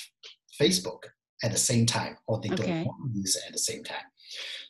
Facebook 0.61 1.01
at 1.45 1.53
the 1.53 1.59
same 1.59 1.87
time, 1.87 2.17
or 2.27 2.41
they 2.41 2.51
okay. 2.51 2.67
don't 2.67 2.85
want 2.85 3.13
to 3.13 3.19
use 3.19 3.37
it 3.37 3.43
at 3.47 3.53
the 3.53 3.59
same 3.59 3.85
time. 3.85 4.05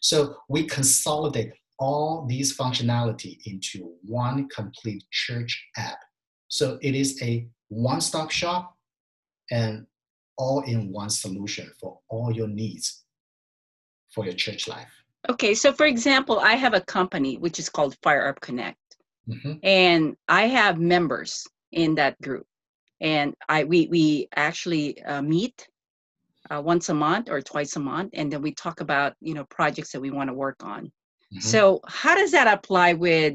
So 0.01 0.37
we 0.49 0.67
consolidate 0.67 1.53
all 1.79 2.27
these 2.29 2.57
functionality 2.57 3.39
into 3.47 3.95
one 4.03 4.49
complete 4.49 5.05
church 5.11 5.67
app. 5.77 5.99
So 6.49 6.79
it 6.83 6.95
is 6.95 7.21
a 7.23 7.47
one-stop 7.69 8.31
shop 8.31 8.75
and 9.51 9.87
all-in-one 10.39 11.11
solution 11.11 11.71
for 11.81 11.99
all 12.09 12.33
your 12.33 12.49
needs 12.49 13.05
for 14.13 14.25
your 14.25 14.35
church 14.35 14.69
life. 14.69 14.91
Okay, 15.29 15.55
so 15.55 15.73
for 15.73 15.87
example, 15.87 16.39
I 16.39 16.55
have 16.55 16.75
a 16.75 16.81
company 16.83 17.37
which 17.37 17.59
is 17.59 17.69
called 17.69 17.97
Fire 18.03 18.29
Up 18.29 18.41
Connect, 18.41 18.79
mm-hmm. 19.29 19.55
and 19.63 20.17
I 20.29 20.43
have 20.47 20.79
members 20.79 21.47
in 21.73 21.97
that 21.97 22.21
group, 22.23 22.47
and 23.01 23.35
I 23.49 23.65
we 23.65 23.89
we 23.89 24.29
actually 24.37 25.03
uh, 25.03 25.23
meet 25.23 25.67
uh, 26.51 26.61
once 26.61 26.89
a 26.89 26.95
month 26.95 27.29
or 27.31 27.41
twice 27.41 27.77
a 27.77 27.81
month, 27.81 28.11
and 28.15 28.33
then 28.33 28.43
we 28.43 28.53
talk 28.53 28.81
about 28.81 29.15
you 29.21 29.35
know 29.35 29.45
projects 29.45 29.93
that 29.93 30.01
we 30.01 30.11
want 30.11 30.29
to 30.29 30.35
work 30.35 30.63
on. 30.63 30.87
Mm-hmm. 30.87 31.41
So 31.41 31.81
how 31.87 32.15
does 32.15 32.33
that 32.33 32.47
apply 32.47 32.95
with 32.95 33.35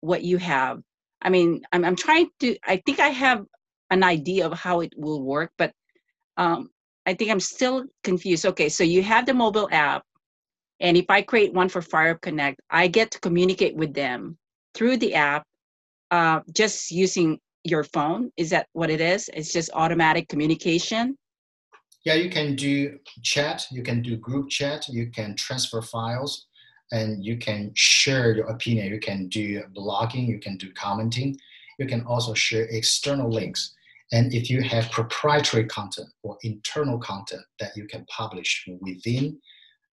what 0.00 0.22
you 0.22 0.36
have? 0.38 0.80
I 1.22 1.30
mean, 1.30 1.62
I'm 1.72 1.84
I'm 1.84 1.96
trying 1.96 2.28
to. 2.40 2.56
I 2.66 2.82
think 2.84 3.00
I 3.00 3.08
have 3.08 3.44
an 3.90 4.02
idea 4.02 4.46
of 4.46 4.58
how 4.58 4.80
it 4.80 4.92
will 4.96 5.22
work, 5.22 5.52
but 5.58 5.72
um, 6.36 6.70
I 7.06 7.14
think 7.14 7.30
I'm 7.30 7.40
still 7.40 7.84
confused. 8.04 8.46
Okay, 8.46 8.68
so 8.68 8.84
you 8.84 9.02
have 9.02 9.26
the 9.26 9.34
mobile 9.34 9.68
app, 9.70 10.04
and 10.80 10.96
if 10.96 11.06
I 11.08 11.22
create 11.22 11.52
one 11.52 11.68
for 11.68 11.82
Fire 11.82 12.12
Up 12.12 12.20
Connect, 12.20 12.60
I 12.70 12.88
get 12.88 13.10
to 13.12 13.20
communicate 13.20 13.76
with 13.76 13.94
them 13.94 14.38
through 14.74 14.96
the 14.96 15.14
app, 15.14 15.44
uh, 16.10 16.40
just 16.54 16.90
using 16.90 17.38
your 17.64 17.84
phone. 17.84 18.30
Is 18.36 18.50
that 18.50 18.66
what 18.72 18.90
it 18.90 19.00
is? 19.00 19.28
It's 19.34 19.52
just 19.52 19.70
automatic 19.74 20.28
communication. 20.28 21.16
Yeah, 22.04 22.14
you 22.14 22.30
can 22.30 22.56
do 22.56 22.98
chat, 23.22 23.66
you 23.70 23.82
can 23.82 24.00
do 24.00 24.16
group 24.16 24.48
chat, 24.48 24.88
you 24.88 25.10
can 25.10 25.36
transfer 25.36 25.82
files, 25.82 26.46
and 26.92 27.24
you 27.24 27.36
can 27.36 27.72
share 27.74 28.34
your 28.34 28.46
opinion. 28.46 28.92
You 28.92 29.00
can 29.00 29.28
do 29.28 29.62
blogging, 29.76 30.26
you 30.26 30.38
can 30.38 30.56
do 30.56 30.72
commenting, 30.72 31.36
you 31.78 31.86
can 31.86 32.02
also 32.02 32.34
share 32.34 32.66
external 32.70 33.30
links. 33.30 33.74
And 34.12 34.34
if 34.34 34.50
you 34.50 34.60
have 34.62 34.90
proprietary 34.90 35.66
content 35.66 36.08
or 36.22 36.36
internal 36.42 36.98
content 36.98 37.42
that 37.60 37.76
you 37.76 37.86
can 37.86 38.04
publish 38.06 38.68
within 38.80 39.38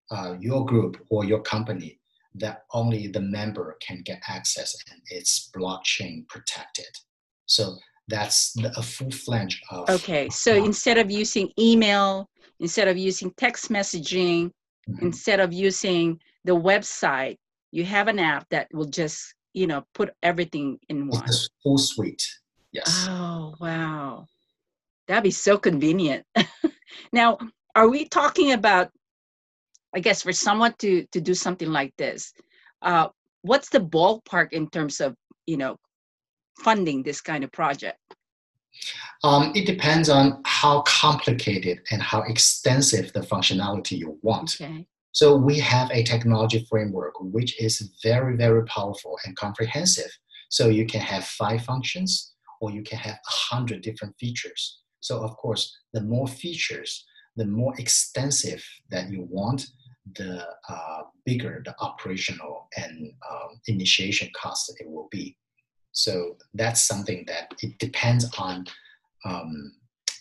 uh, 0.09 0.35
your 0.39 0.65
group 0.65 1.03
or 1.09 1.25
your 1.25 1.41
company, 1.41 1.99
that 2.35 2.63
only 2.73 3.07
the 3.07 3.19
member 3.19 3.77
can 3.81 4.01
get 4.05 4.21
access 4.27 4.75
and 4.91 5.01
it's 5.09 5.49
blockchain 5.55 6.27
protected. 6.27 6.87
So 7.45 7.75
that's 8.07 8.53
the, 8.53 8.71
a 8.77 8.83
full 8.83 9.11
flange 9.11 9.61
of 9.71 9.89
okay 9.89 10.29
so 10.29 10.53
instead 10.53 10.97
of 10.97 11.09
using 11.09 11.49
email 11.59 12.29
instead 12.59 12.87
of 12.87 12.97
using 12.97 13.31
text 13.37 13.69
messaging 13.69 14.51
mm-hmm. 14.89 15.05
instead 15.05 15.39
of 15.39 15.51
using 15.51 16.19
the 16.43 16.55
website 16.55 17.37
you 17.71 17.83
have 17.83 18.07
an 18.07 18.19
app 18.19 18.47
that 18.49 18.67
will 18.73 18.85
just 18.85 19.33
you 19.53 19.67
know 19.67 19.83
put 19.93 20.11
everything 20.23 20.77
in 20.89 21.07
one. 21.07 21.23
it's 21.25 21.49
full 21.63 21.77
suite 21.77 22.25
yes. 22.71 23.07
Oh 23.09 23.55
wow. 23.59 24.25
That'd 25.07 25.23
be 25.23 25.31
so 25.31 25.57
convenient. 25.57 26.25
Now 27.13 27.37
are 27.75 27.89
we 27.89 28.05
talking 28.05 28.53
about 28.53 28.89
i 29.93 29.99
guess 29.99 30.21
for 30.21 30.31
someone 30.31 30.73
to 30.79 31.05
to 31.11 31.19
do 31.19 31.33
something 31.33 31.69
like 31.69 31.93
this 31.97 32.33
uh 32.81 33.07
what's 33.41 33.69
the 33.69 33.79
ballpark 33.79 34.53
in 34.53 34.69
terms 34.69 35.01
of 35.01 35.15
you 35.45 35.57
know 35.57 35.77
funding 36.57 37.03
this 37.03 37.21
kind 37.21 37.43
of 37.43 37.51
project? 37.51 37.99
Um, 39.23 39.51
it 39.55 39.65
depends 39.65 40.09
on 40.09 40.41
how 40.45 40.81
complicated 40.81 41.79
and 41.91 42.01
how 42.01 42.21
extensive 42.23 43.13
the 43.13 43.21
functionality 43.21 43.97
you 43.97 44.19
want. 44.21 44.57
Okay. 44.59 44.85
So 45.13 45.35
we 45.35 45.57
have 45.59 45.89
a 45.91 46.03
technology 46.03 46.67
framework 46.69 47.13
which 47.19 47.59
is 47.61 47.95
very, 48.03 48.35
very 48.35 48.65
powerful 48.65 49.17
and 49.25 49.35
comprehensive. 49.37 50.11
So 50.49 50.67
you 50.67 50.85
can 50.85 50.99
have 50.99 51.23
five 51.23 51.63
functions 51.63 52.33
or 52.59 52.71
you 52.71 52.83
can 52.83 52.97
have 52.99 53.15
a 53.15 53.31
hundred 53.31 53.81
different 53.81 54.15
features. 54.19 54.81
So 54.99 55.23
of 55.23 55.37
course, 55.37 55.73
the 55.93 56.01
more 56.01 56.27
features, 56.27 57.05
the 57.37 57.45
more 57.45 57.73
extensive 57.77 58.63
that 58.89 59.09
you 59.09 59.25
want, 59.29 59.65
the 60.15 60.45
uh, 60.69 61.01
bigger 61.25 61.61
the 61.65 61.75
operational 61.79 62.67
and 62.77 63.11
um, 63.31 63.59
initiation 63.67 64.29
cost 64.35 64.71
it 64.79 64.89
will 64.89 65.07
be. 65.11 65.37
So 65.95 66.35
that's 66.53 66.81
something 66.81 67.23
that 67.27 67.53
it 67.61 67.79
depends 67.79 68.29
on 68.37 68.65
um, 69.23 69.73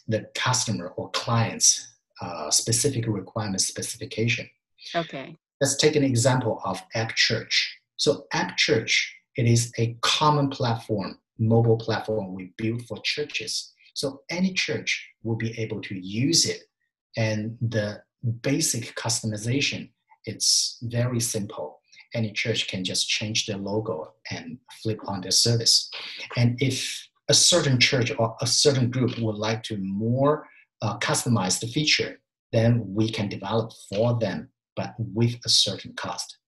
the 0.06 0.26
customer 0.36 0.92
or 0.96 1.10
client's 1.10 1.94
uh, 2.22 2.48
specific 2.50 3.06
requirement 3.08 3.60
specification. 3.60 4.48
Okay. 4.94 5.36
Let's 5.60 5.76
take 5.76 5.96
an 5.96 6.04
example 6.04 6.60
of 6.64 6.80
App 6.94 7.16
Church. 7.16 7.76
So 7.96 8.26
App 8.32 8.56
Church, 8.56 9.16
it 9.36 9.46
is 9.46 9.72
a 9.76 9.96
common 10.00 10.48
platform, 10.48 11.18
mobile 11.40 11.76
platform 11.76 12.34
we 12.34 12.52
built 12.56 12.82
for 12.82 12.98
churches. 13.02 13.72
So 13.94 14.20
any 14.30 14.52
church 14.52 15.04
will 15.24 15.36
be 15.36 15.58
able 15.58 15.80
to 15.82 15.94
use 15.98 16.46
it. 16.46 16.62
And 17.16 17.58
the 17.60 18.00
basic 18.42 18.94
customization, 18.94 19.90
it's 20.24 20.78
very 20.82 21.18
simple 21.18 21.80
any 22.14 22.32
church 22.32 22.68
can 22.68 22.84
just 22.84 23.08
change 23.08 23.46
their 23.46 23.56
logo 23.56 24.14
and 24.30 24.58
flip 24.82 24.98
on 25.06 25.20
their 25.20 25.30
service. 25.30 25.90
And 26.36 26.56
if 26.60 27.08
a 27.28 27.34
certain 27.34 27.78
church 27.80 28.12
or 28.18 28.36
a 28.40 28.46
certain 28.46 28.90
group 28.90 29.18
would 29.18 29.36
like 29.36 29.62
to 29.64 29.76
more 29.78 30.46
uh, 30.82 30.98
customize 30.98 31.60
the 31.60 31.66
feature, 31.66 32.20
then 32.52 32.84
we 32.94 33.10
can 33.10 33.28
develop 33.28 33.72
for 33.88 34.18
them, 34.18 34.48
but 34.76 34.94
with 34.98 35.34
a 35.44 35.48
certain 35.48 35.92
cost. 35.94 36.38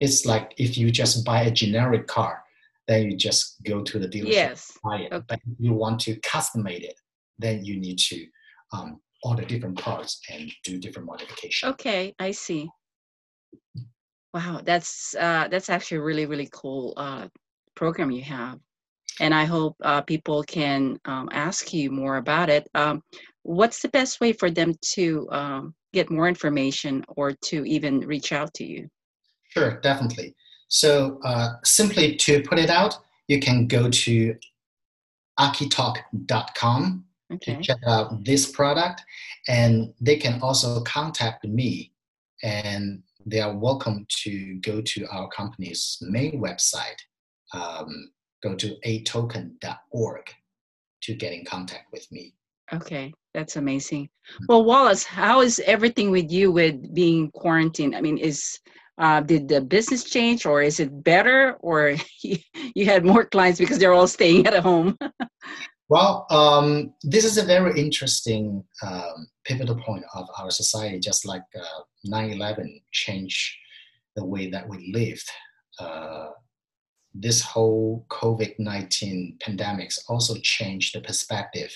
It's 0.00 0.26
like 0.26 0.52
if 0.58 0.76
you 0.76 0.90
just 0.90 1.24
buy 1.24 1.42
a 1.42 1.50
generic 1.50 2.06
car, 2.06 2.42
then 2.86 3.10
you 3.10 3.16
just 3.16 3.62
go 3.64 3.82
to 3.82 3.98
the 3.98 4.08
dealership 4.08 4.32
yes. 4.32 4.78
buy 4.84 4.98
it. 4.98 5.12
Okay. 5.12 5.24
But 5.28 5.40
if 5.46 5.56
you 5.58 5.72
want 5.72 6.00
to 6.00 6.16
customize 6.20 6.82
it, 6.82 7.00
then 7.38 7.64
you 7.64 7.78
need 7.78 7.98
to 7.98 8.26
um, 8.72 9.00
order 9.22 9.44
different 9.44 9.78
parts 9.78 10.20
and 10.30 10.52
do 10.64 10.78
different 10.78 11.06
modifications. 11.06 11.72
Okay, 11.72 12.14
I 12.18 12.30
see. 12.30 12.68
Wow, 14.36 14.60
that's 14.62 15.14
uh, 15.14 15.48
that's 15.48 15.70
actually 15.70 15.96
a 15.96 16.02
really 16.02 16.26
really 16.26 16.50
cool 16.52 16.92
uh, 16.98 17.26
program 17.74 18.10
you 18.10 18.20
have, 18.24 18.60
and 19.18 19.32
I 19.32 19.46
hope 19.46 19.76
uh, 19.80 20.02
people 20.02 20.42
can 20.42 21.00
um, 21.06 21.30
ask 21.32 21.72
you 21.72 21.90
more 21.90 22.18
about 22.18 22.50
it. 22.50 22.68
Um, 22.74 23.02
what's 23.44 23.80
the 23.80 23.88
best 23.88 24.20
way 24.20 24.34
for 24.34 24.50
them 24.50 24.74
to 24.92 25.26
um, 25.30 25.74
get 25.94 26.10
more 26.10 26.28
information 26.28 27.02
or 27.16 27.32
to 27.48 27.64
even 27.64 28.00
reach 28.00 28.30
out 28.32 28.52
to 28.56 28.64
you? 28.66 28.90
Sure, 29.48 29.80
definitely. 29.80 30.34
So 30.68 31.18
uh, 31.24 31.54
simply 31.64 32.14
to 32.16 32.42
put 32.42 32.58
it 32.58 32.68
out, 32.68 32.98
you 33.28 33.40
can 33.40 33.66
go 33.66 33.88
to 33.88 34.36
akitalk.com 35.40 37.04
okay. 37.32 37.54
to 37.54 37.62
check 37.62 37.78
out 37.86 38.22
this 38.22 38.52
product, 38.52 39.00
and 39.48 39.94
they 39.98 40.16
can 40.16 40.42
also 40.42 40.82
contact 40.82 41.46
me 41.46 41.90
and 42.42 43.02
they 43.26 43.40
are 43.40 43.56
welcome 43.56 44.06
to 44.08 44.54
go 44.60 44.80
to 44.80 45.06
our 45.08 45.28
company's 45.28 45.98
main 46.00 46.40
website, 46.40 46.96
um, 47.52 48.10
go 48.42 48.54
to 48.54 48.76
atoken.org 48.84 50.22
to 51.02 51.14
get 51.14 51.32
in 51.32 51.44
contact 51.44 51.92
with 51.92 52.06
me. 52.12 52.34
Okay, 52.72 53.12
that's 53.34 53.56
amazing. 53.56 54.08
Well, 54.48 54.64
Wallace, 54.64 55.04
how 55.04 55.40
is 55.40 55.60
everything 55.66 56.10
with 56.10 56.30
you 56.30 56.50
with 56.50 56.94
being 56.94 57.30
quarantined? 57.32 57.94
I 57.94 58.00
mean, 58.00 58.18
is 58.18 58.58
uh, 58.98 59.20
did 59.20 59.48
the 59.48 59.60
business 59.60 60.04
change, 60.04 60.46
or 60.46 60.62
is 60.62 60.80
it 60.80 61.04
better, 61.04 61.56
or 61.60 61.96
you, 62.22 62.38
you 62.74 62.86
had 62.86 63.04
more 63.04 63.24
clients 63.24 63.58
because 63.58 63.78
they're 63.78 63.92
all 63.92 64.08
staying 64.08 64.46
at 64.46 64.62
home? 64.62 64.96
well, 65.88 66.26
um, 66.30 66.94
this 67.02 67.24
is 67.24 67.38
a 67.38 67.44
very 67.44 67.78
interesting 67.80 68.64
um, 68.82 69.28
pivotal 69.44 69.76
point 69.76 70.04
of 70.14 70.28
our 70.38 70.50
society. 70.50 70.98
Just 70.98 71.26
like 71.26 71.44
uh, 71.54 71.82
9/11 72.06 72.82
changed 72.92 73.56
the 74.16 74.24
way 74.24 74.50
that 74.50 74.68
we 74.68 74.92
lived. 74.92 75.30
Uh, 75.78 76.30
this 77.14 77.40
whole 77.40 78.04
COVID 78.10 78.58
19 78.58 79.38
pandemics 79.42 79.98
also 80.08 80.34
changed 80.42 80.94
the 80.94 81.00
perspective 81.00 81.74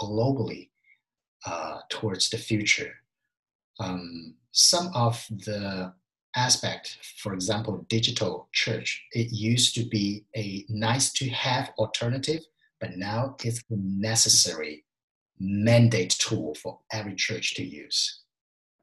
globally 0.00 0.70
uh, 1.46 1.80
towards 1.88 2.30
the 2.30 2.38
future. 2.38 2.94
Um, 3.78 4.34
some 4.52 4.90
of 4.94 5.24
the 5.30 5.92
aspect, 6.36 6.98
for 7.18 7.34
example, 7.34 7.84
digital 7.88 8.48
church, 8.52 9.02
it 9.12 9.32
used 9.32 9.74
to 9.76 9.84
be 9.84 10.24
a 10.36 10.64
nice 10.68 11.12
to 11.14 11.28
have 11.30 11.72
alternative, 11.78 12.42
but 12.80 12.96
now 12.96 13.36
it's 13.44 13.62
a 13.70 13.76
necessary 13.76 14.84
mandate 15.38 16.10
tool 16.18 16.54
for 16.54 16.80
every 16.92 17.14
church 17.14 17.54
to 17.54 17.64
use. 17.64 18.22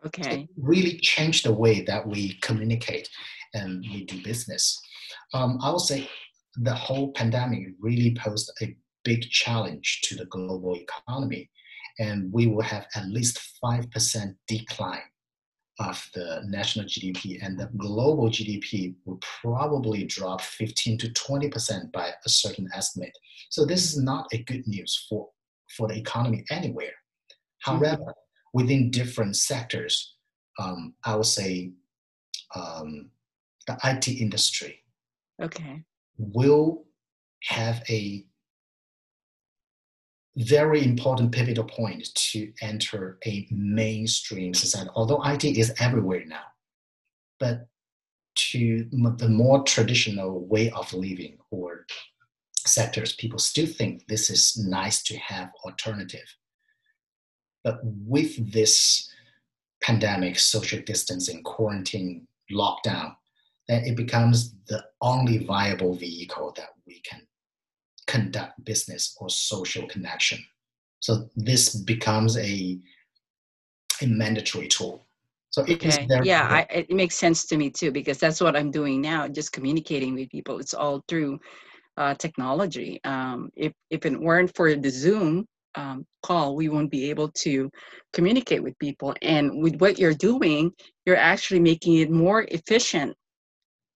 Okay. 0.05 0.41
It 0.41 0.49
really 0.57 0.97
changed 0.99 1.45
the 1.45 1.53
way 1.53 1.81
that 1.81 2.07
we 2.07 2.37
communicate 2.41 3.09
and 3.53 3.83
we 3.91 4.05
do 4.05 4.21
business. 4.23 4.79
Um, 5.33 5.59
I 5.61 5.71
would 5.71 5.81
say 5.81 6.09
the 6.55 6.73
whole 6.73 7.11
pandemic 7.13 7.67
really 7.79 8.15
posed 8.15 8.51
a 8.61 8.75
big 9.03 9.21
challenge 9.29 10.01
to 10.03 10.15
the 10.15 10.25
global 10.25 10.75
economy, 10.75 11.49
and 11.99 12.31
we 12.31 12.47
will 12.47 12.63
have 12.63 12.87
at 12.95 13.07
least 13.07 13.39
5% 13.63 14.35
decline 14.47 15.01
of 15.79 16.09
the 16.13 16.41
national 16.47 16.85
GDP, 16.85 17.37
and 17.43 17.59
the 17.59 17.69
global 17.77 18.29
GDP 18.29 18.95
will 19.05 19.19
probably 19.41 20.03
drop 20.05 20.41
15 20.41 20.97
to 20.99 21.09
20% 21.09 21.91
by 21.91 22.13
a 22.25 22.29
certain 22.29 22.67
estimate. 22.73 23.15
So 23.49 23.65
this 23.65 23.93
is 23.93 24.01
not 24.01 24.27
a 24.33 24.43
good 24.43 24.67
news 24.67 25.05
for, 25.07 25.29
for 25.75 25.87
the 25.87 25.95
economy 25.95 26.43
anywhere. 26.49 26.93
Mm-hmm. 27.65 27.77
However, 27.77 28.13
within 28.53 28.89
different 28.89 29.35
sectors, 29.35 30.15
um, 30.59 30.95
I 31.05 31.15
would 31.15 31.25
say 31.25 31.71
um, 32.55 33.11
the 33.67 33.77
IT 33.83 34.07
industry 34.07 34.79
okay. 35.41 35.83
will 36.17 36.85
have 37.43 37.83
a 37.89 38.25
very 40.37 40.83
important 40.83 41.31
pivotal 41.31 41.63
point 41.63 42.13
to 42.13 42.51
enter 42.61 43.17
a 43.25 43.47
mainstream 43.49 44.53
society. 44.53 44.89
Although 44.95 45.23
IT 45.23 45.43
is 45.43 45.73
everywhere 45.79 46.23
now, 46.25 46.43
but 47.39 47.67
to 48.35 48.87
the 48.91 49.29
more 49.29 49.63
traditional 49.63 50.45
way 50.45 50.69
of 50.71 50.93
living 50.93 51.39
or 51.49 51.85
sectors, 52.55 53.13
people 53.13 53.39
still 53.39 53.65
think 53.65 54.05
this 54.07 54.29
is 54.29 54.63
nice 54.63 55.01
to 55.03 55.17
have 55.17 55.49
alternative. 55.65 56.35
But 57.63 57.79
with 57.83 58.53
this 58.53 59.09
pandemic, 59.81 60.37
social 60.37 60.81
distancing, 60.85 61.41
quarantine, 61.41 62.27
lockdown, 62.51 63.15
then 63.67 63.85
it 63.85 63.95
becomes 63.95 64.53
the 64.67 64.83
only 65.01 65.39
viable 65.39 65.95
vehicle 65.95 66.53
that 66.57 66.69
we 66.85 67.01
can 67.01 67.26
conduct 68.07 68.63
business 68.63 69.15
or 69.19 69.29
social 69.29 69.87
connection. 69.87 70.39
So 70.99 71.29
this 71.35 71.75
becomes 71.75 72.37
a 72.37 72.79
a 74.01 74.05
mandatory 74.07 74.67
tool. 74.67 75.05
So 75.49 75.63
it 75.63 75.83
okay. 75.85 76.07
yeah, 76.23 76.47
I, 76.49 76.65
it 76.69 76.91
makes 76.91 77.15
sense 77.15 77.45
to 77.47 77.57
me 77.57 77.69
too 77.69 77.91
because 77.91 78.17
that's 78.17 78.41
what 78.41 78.55
I'm 78.55 78.71
doing 78.71 79.01
now, 79.01 79.27
just 79.27 79.51
communicating 79.51 80.13
with 80.13 80.29
people. 80.29 80.59
It's 80.59 80.73
all 80.73 81.03
through 81.07 81.39
uh, 81.97 82.13
technology. 82.15 82.99
Um, 83.03 83.49
if 83.55 83.73
if 83.89 84.05
it 84.05 84.19
weren't 84.19 84.55
for 84.55 84.75
the 84.75 84.89
Zoom 84.89 85.45
um, 85.75 86.05
call, 86.23 86.55
we 86.55 86.69
won't 86.69 86.91
be 86.91 87.09
able 87.09 87.29
to 87.29 87.71
communicate 88.13 88.61
with 88.61 88.77
people. 88.79 89.15
And 89.21 89.63
with 89.63 89.79
what 89.79 89.97
you're 89.97 90.13
doing, 90.13 90.71
you're 91.05 91.15
actually 91.15 91.59
making 91.59 91.95
it 91.97 92.11
more 92.11 92.45
efficient 92.49 93.15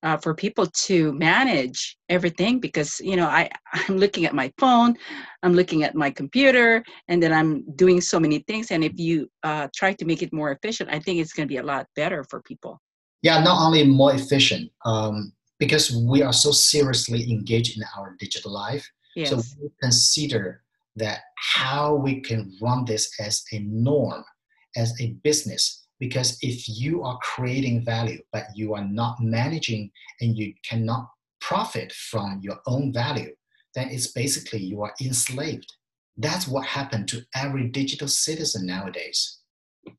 uh, 0.03 0.17
for 0.17 0.33
people 0.33 0.65
to 0.65 1.13
manage 1.13 1.97
everything 2.09 2.59
because 2.59 2.99
you 2.99 3.15
know 3.15 3.27
I 3.27 3.49
I'm 3.73 3.97
looking 3.97 4.25
at 4.25 4.33
my 4.33 4.51
phone, 4.57 4.95
I'm 5.43 5.53
looking 5.53 5.83
at 5.83 5.95
my 5.95 6.09
computer, 6.09 6.83
and 7.07 7.21
then 7.21 7.33
I'm 7.33 7.63
doing 7.75 8.01
so 8.01 8.19
many 8.19 8.39
things. 8.47 8.71
And 8.71 8.83
if 8.83 8.93
you 8.95 9.29
uh, 9.43 9.67
try 9.75 9.93
to 9.93 10.05
make 10.05 10.21
it 10.21 10.33
more 10.33 10.51
efficient, 10.51 10.89
I 10.89 10.99
think 10.99 11.19
it's 11.19 11.33
going 11.33 11.47
to 11.47 11.51
be 11.51 11.57
a 11.57 11.63
lot 11.63 11.87
better 11.95 12.23
for 12.29 12.41
people. 12.41 12.81
Yeah, 13.21 13.43
not 13.43 13.63
only 13.63 13.85
more 13.85 14.13
efficient, 14.13 14.71
um, 14.85 15.31
because 15.59 15.91
we 15.91 16.23
are 16.23 16.33
so 16.33 16.51
seriously 16.51 17.31
engaged 17.31 17.77
in 17.77 17.83
our 17.95 18.15
digital 18.19 18.51
life. 18.51 18.89
Yes. 19.15 19.29
So 19.29 19.41
we 19.61 19.69
consider 19.81 20.63
that 20.95 21.19
how 21.35 21.95
we 21.95 22.21
can 22.21 22.57
run 22.61 22.85
this 22.85 23.11
as 23.19 23.43
a 23.53 23.59
norm, 23.59 24.23
as 24.75 24.99
a 24.99 25.11
business 25.23 25.81
because 26.01 26.37
if 26.41 26.67
you 26.67 27.03
are 27.03 27.17
creating 27.21 27.85
value 27.85 28.19
but 28.33 28.45
you 28.55 28.73
are 28.73 28.83
not 28.83 29.21
managing 29.21 29.89
and 30.19 30.35
you 30.35 30.53
cannot 30.67 31.07
profit 31.39 31.93
from 31.93 32.39
your 32.41 32.59
own 32.65 32.91
value 32.91 33.33
then 33.75 33.87
it's 33.89 34.11
basically 34.11 34.59
you 34.59 34.81
are 34.81 34.93
enslaved. 35.01 35.71
That's 36.17 36.47
what 36.47 36.65
happened 36.65 37.07
to 37.09 37.23
every 37.35 37.69
digital 37.69 38.07
citizen 38.07 38.65
nowadays. 38.65 39.39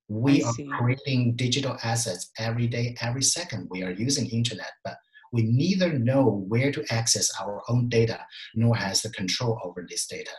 We 0.08 0.42
are 0.42 0.52
creating 0.78 1.36
digital 1.36 1.78
assets 1.82 2.30
every 2.38 2.66
day 2.66 2.96
every 3.00 3.22
second. 3.22 3.68
We 3.70 3.82
are 3.82 3.92
using 3.92 4.28
internet 4.28 4.72
but 4.84 4.96
we 5.32 5.44
neither 5.44 5.98
know 5.98 6.44
where 6.48 6.70
to 6.72 6.84
access 6.90 7.30
our 7.40 7.62
own 7.68 7.88
data 7.88 8.20
nor 8.54 8.76
has 8.76 9.00
the 9.00 9.10
control 9.10 9.58
over 9.64 9.86
this 9.88 10.06
data. 10.06 10.36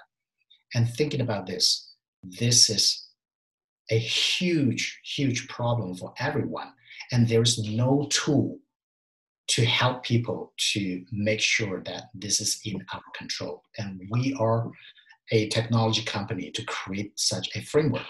And 0.76 0.88
thinking 0.88 1.22
about 1.22 1.48
this 1.48 1.90
this 2.24 2.70
is 2.70 3.03
a 3.90 3.98
huge, 3.98 5.00
huge 5.04 5.48
problem 5.48 5.96
for 5.96 6.14
everyone. 6.20 6.74
And 7.12 7.28
there's 7.28 7.60
no 7.60 8.08
tool 8.10 8.60
to 9.48 9.66
help 9.66 10.04
people 10.04 10.54
to 10.58 11.04
make 11.12 11.42
sure 11.42 11.82
that 11.86 12.06
this 12.14 12.40
is 12.40 12.62
in 12.66 12.84
our 12.94 13.02
control. 13.16 13.64
And 13.78 14.02
we 14.10 14.36
are 14.40 14.72
a 15.32 15.50
technology 15.50 16.04
company 16.04 16.52
to 16.52 16.64
create 16.66 17.20
such 17.20 17.50
a 17.56 17.62
framework. 17.62 18.06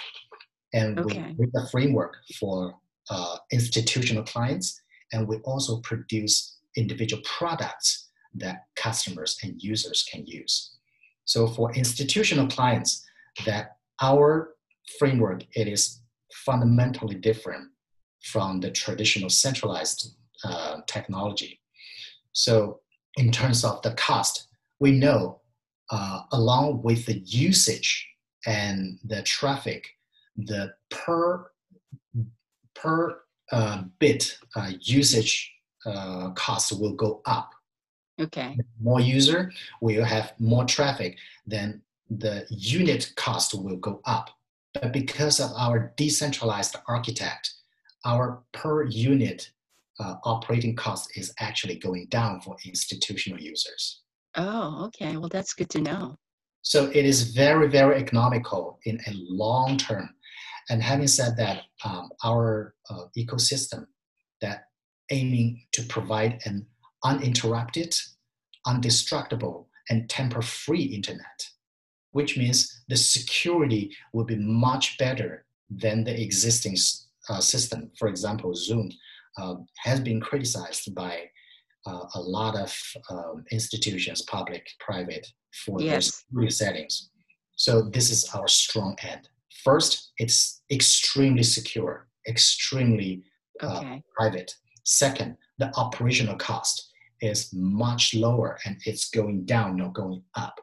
And 0.74 1.00
okay. 1.00 1.20
we 1.20 1.36
create 1.36 1.54
a 1.56 1.68
framework 1.70 2.18
for 2.40 2.76
uh, 3.10 3.38
institutional 3.52 4.24
clients, 4.24 4.82
and 5.12 5.28
we 5.28 5.38
also 5.38 5.80
produce 5.82 6.58
individual 6.76 7.22
products 7.26 8.10
that 8.36 8.66
customers 8.76 9.38
and 9.44 9.62
users 9.62 10.04
can 10.12 10.26
use. 10.26 10.72
So 11.26 11.48
for 11.48 11.74
institutional 11.74 12.48
clients, 12.48 13.06
that 13.46 13.78
our 14.02 14.53
framework, 15.00 15.44
it 15.56 15.68
is 15.68 16.02
fundamentally 16.46 17.16
different 17.16 17.70
from 18.24 18.60
the 18.60 18.72
traditional 18.72 19.30
centralized 19.30 20.16
uh, 20.44 20.82
technology. 20.88 21.60
So, 22.32 22.80
in 23.16 23.32
terms 23.32 23.64
of 23.64 23.82
the 23.84 23.92
cost, 23.92 24.48
we 24.80 24.92
know 24.92 25.42
uh, 25.92 26.22
along 26.32 26.82
with 26.82 27.06
the 27.06 27.20
usage 27.20 28.08
and 28.46 28.98
the 29.04 29.22
traffic, 29.24 29.88
the 30.36 30.74
per 30.90 31.52
per 32.74 33.22
uh, 33.52 33.84
bit 34.00 34.38
uh, 34.56 34.72
usage 34.82 35.54
uh, 35.86 36.32
cost 36.32 36.80
will 36.80 36.94
go 36.94 37.22
up. 37.26 37.52
Okay. 38.20 38.58
More 38.82 39.00
user, 39.00 39.52
will 39.82 40.04
have 40.04 40.34
more 40.40 40.66
traffic, 40.66 41.18
then 41.46 41.82
the 42.10 42.46
unit 42.50 43.12
cost 43.16 43.54
will 43.54 43.78
go 43.78 44.02
up. 44.06 44.30
But 44.74 44.92
because 44.92 45.40
of 45.40 45.52
our 45.58 45.94
decentralized 45.98 46.76
architect, 46.88 47.54
our 48.06 48.44
per 48.54 48.86
unit 48.86 49.50
uh, 50.00 50.16
operating 50.24 50.76
cost 50.76 51.12
is 51.16 51.34
actually 51.40 51.78
going 51.78 52.08
down 52.10 52.42
for 52.42 52.56
institutional 52.66 53.40
users. 53.40 54.02
Oh, 54.36 54.86
okay. 54.86 55.18
Well, 55.18 55.30
that's 55.30 55.54
good 55.54 55.70
to 55.72 55.82
know. 55.82 56.18
So 56.64 56.90
it 56.94 57.06
is 57.06 57.34
very, 57.34 57.68
very 57.68 57.98
economical 57.98 58.80
in 58.86 59.00
a 59.08 59.12
long 59.14 59.78
term. 59.78 60.10
And 60.70 60.82
having 60.82 61.08
said 61.08 61.36
that, 61.38 61.64
um, 61.84 62.10
our 62.24 62.74
uh, 62.90 63.06
ecosystem 63.18 63.86
that 64.42 64.66
aiming 65.12 65.62
to 65.74 65.84
provide 65.84 66.40
an 66.46 66.66
uninterrupted, 67.04 67.94
undestructible, 68.66 69.66
and 69.90 70.10
temper-free 70.10 70.84
internet 70.84 71.50
which 72.14 72.38
means 72.38 72.84
the 72.88 72.96
security 72.96 73.96
will 74.14 74.24
be 74.24 74.38
much 74.38 74.98
better 74.98 75.46
than 75.70 76.04
the 76.04 76.20
existing 76.22 76.76
uh, 77.30 77.40
system. 77.42 77.92
For 78.00 78.08
example, 78.08 78.54
Zoom 78.56 78.90
uh, 79.38 79.56
has 79.84 80.00
been 80.00 80.22
criticized 80.22 80.94
by 80.96 81.26
uh, 81.86 82.06
a 82.16 82.22
lot 82.22 82.56
of 82.56 82.74
um, 83.10 83.44
institutions, 83.52 84.22
public, 84.24 84.66
private, 84.80 85.28
for 85.66 85.82
Yes. 85.82 85.92
their 85.92 86.02
security 86.02 86.52
settings. 86.52 87.10
So 87.56 87.90
this 87.92 88.10
is 88.10 88.30
our 88.34 88.48
strong 88.48 88.96
end. 89.02 89.28
First, 89.64 90.12
it's 90.18 90.62
extremely 90.72 91.44
secure, 91.44 92.08
extremely 92.28 93.24
uh, 93.62 93.80
Okay. 93.80 94.04
private. 94.16 94.56
Second, 94.86 95.38
the 95.58 95.72
operational 95.78 96.36
cost 96.36 96.90
is 97.22 97.50
much 97.54 98.14
lower 98.14 98.60
and 98.66 98.78
it's 98.86 99.10
going 99.10 99.46
down, 99.46 99.78
not 99.78 99.94
going 99.94 100.22
up. 100.36 100.60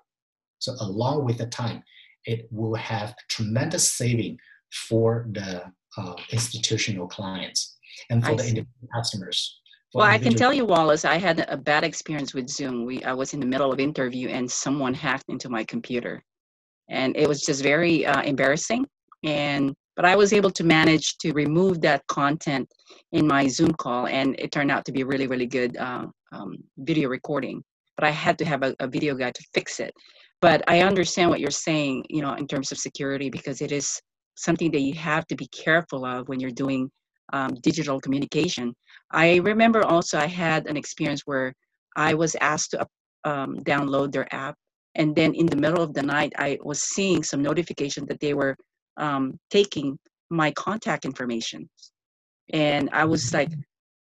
So 0.60 0.74
along 0.80 1.24
with 1.24 1.38
the 1.38 1.46
time, 1.46 1.82
it 2.24 2.46
will 2.50 2.74
have 2.76 3.14
tremendous 3.28 3.92
saving 3.92 4.38
for 4.88 5.26
the 5.32 5.64
uh, 5.96 6.14
institutional 6.30 7.08
clients 7.08 7.76
and 8.10 8.22
for 8.24 8.32
I 8.32 8.36
the 8.36 8.42
individual 8.42 8.88
customers. 8.94 9.60
For 9.92 10.00
Well, 10.00 10.08
I 10.08 10.18
can 10.18 10.34
tell 10.34 10.52
you, 10.52 10.64
Wallace, 10.64 11.04
I 11.04 11.16
had 11.16 11.44
a 11.48 11.56
bad 11.56 11.82
experience 11.82 12.32
with 12.32 12.48
Zoom. 12.48 12.84
We 12.84 13.02
I 13.02 13.12
was 13.12 13.34
in 13.34 13.40
the 13.40 13.46
middle 13.46 13.72
of 13.72 13.80
interview 13.80 14.28
and 14.28 14.48
someone 14.48 14.94
hacked 14.94 15.28
into 15.28 15.48
my 15.48 15.64
computer, 15.64 16.22
and 16.88 17.16
it 17.16 17.26
was 17.26 17.42
just 17.42 17.62
very 17.62 18.06
uh, 18.06 18.22
embarrassing. 18.22 18.86
And 19.24 19.74
but 19.96 20.04
I 20.04 20.14
was 20.16 20.32
able 20.32 20.50
to 20.52 20.64
manage 20.64 21.18
to 21.18 21.32
remove 21.32 21.80
that 21.80 22.06
content 22.06 22.72
in 23.12 23.26
my 23.26 23.48
Zoom 23.48 23.72
call, 23.72 24.06
and 24.06 24.38
it 24.38 24.52
turned 24.52 24.70
out 24.70 24.84
to 24.84 24.92
be 24.92 25.02
really, 25.02 25.26
really 25.26 25.46
good 25.46 25.76
uh, 25.76 26.06
um, 26.32 26.56
video 26.78 27.08
recording. 27.08 27.62
But 27.96 28.04
I 28.06 28.10
had 28.10 28.38
to 28.38 28.44
have 28.44 28.62
a, 28.62 28.74
a 28.78 28.86
video 28.86 29.14
guy 29.14 29.30
to 29.32 29.44
fix 29.52 29.80
it. 29.80 29.92
But 30.40 30.62
I 30.68 30.80
understand 30.80 31.28
what 31.30 31.40
you're 31.40 31.50
saying, 31.50 32.06
you 32.08 32.22
know, 32.22 32.34
in 32.34 32.46
terms 32.46 32.72
of 32.72 32.78
security, 32.78 33.28
because 33.28 33.60
it 33.60 33.72
is 33.72 34.00
something 34.36 34.70
that 34.70 34.80
you 34.80 34.94
have 34.94 35.26
to 35.26 35.36
be 35.36 35.46
careful 35.48 36.04
of 36.04 36.28
when 36.28 36.40
you're 36.40 36.50
doing 36.50 36.90
um, 37.32 37.54
digital 37.62 38.00
communication. 38.00 38.74
I 39.10 39.36
remember 39.36 39.82
also 39.82 40.18
I 40.18 40.26
had 40.26 40.66
an 40.66 40.76
experience 40.76 41.22
where 41.26 41.52
I 41.96 42.14
was 42.14 42.34
asked 42.40 42.70
to 42.70 42.86
um, 43.24 43.58
download 43.60 44.12
their 44.12 44.32
app, 44.34 44.54
and 44.94 45.14
then 45.14 45.34
in 45.34 45.46
the 45.46 45.56
middle 45.56 45.82
of 45.82 45.92
the 45.92 46.02
night, 46.02 46.32
I 46.38 46.58
was 46.62 46.82
seeing 46.82 47.22
some 47.22 47.42
notification 47.42 48.06
that 48.06 48.20
they 48.20 48.34
were 48.34 48.56
um, 48.96 49.38
taking 49.50 49.98
my 50.30 50.50
contact 50.52 51.04
information, 51.04 51.68
and 52.52 52.88
I 52.92 53.04
was 53.04 53.34
like, 53.34 53.50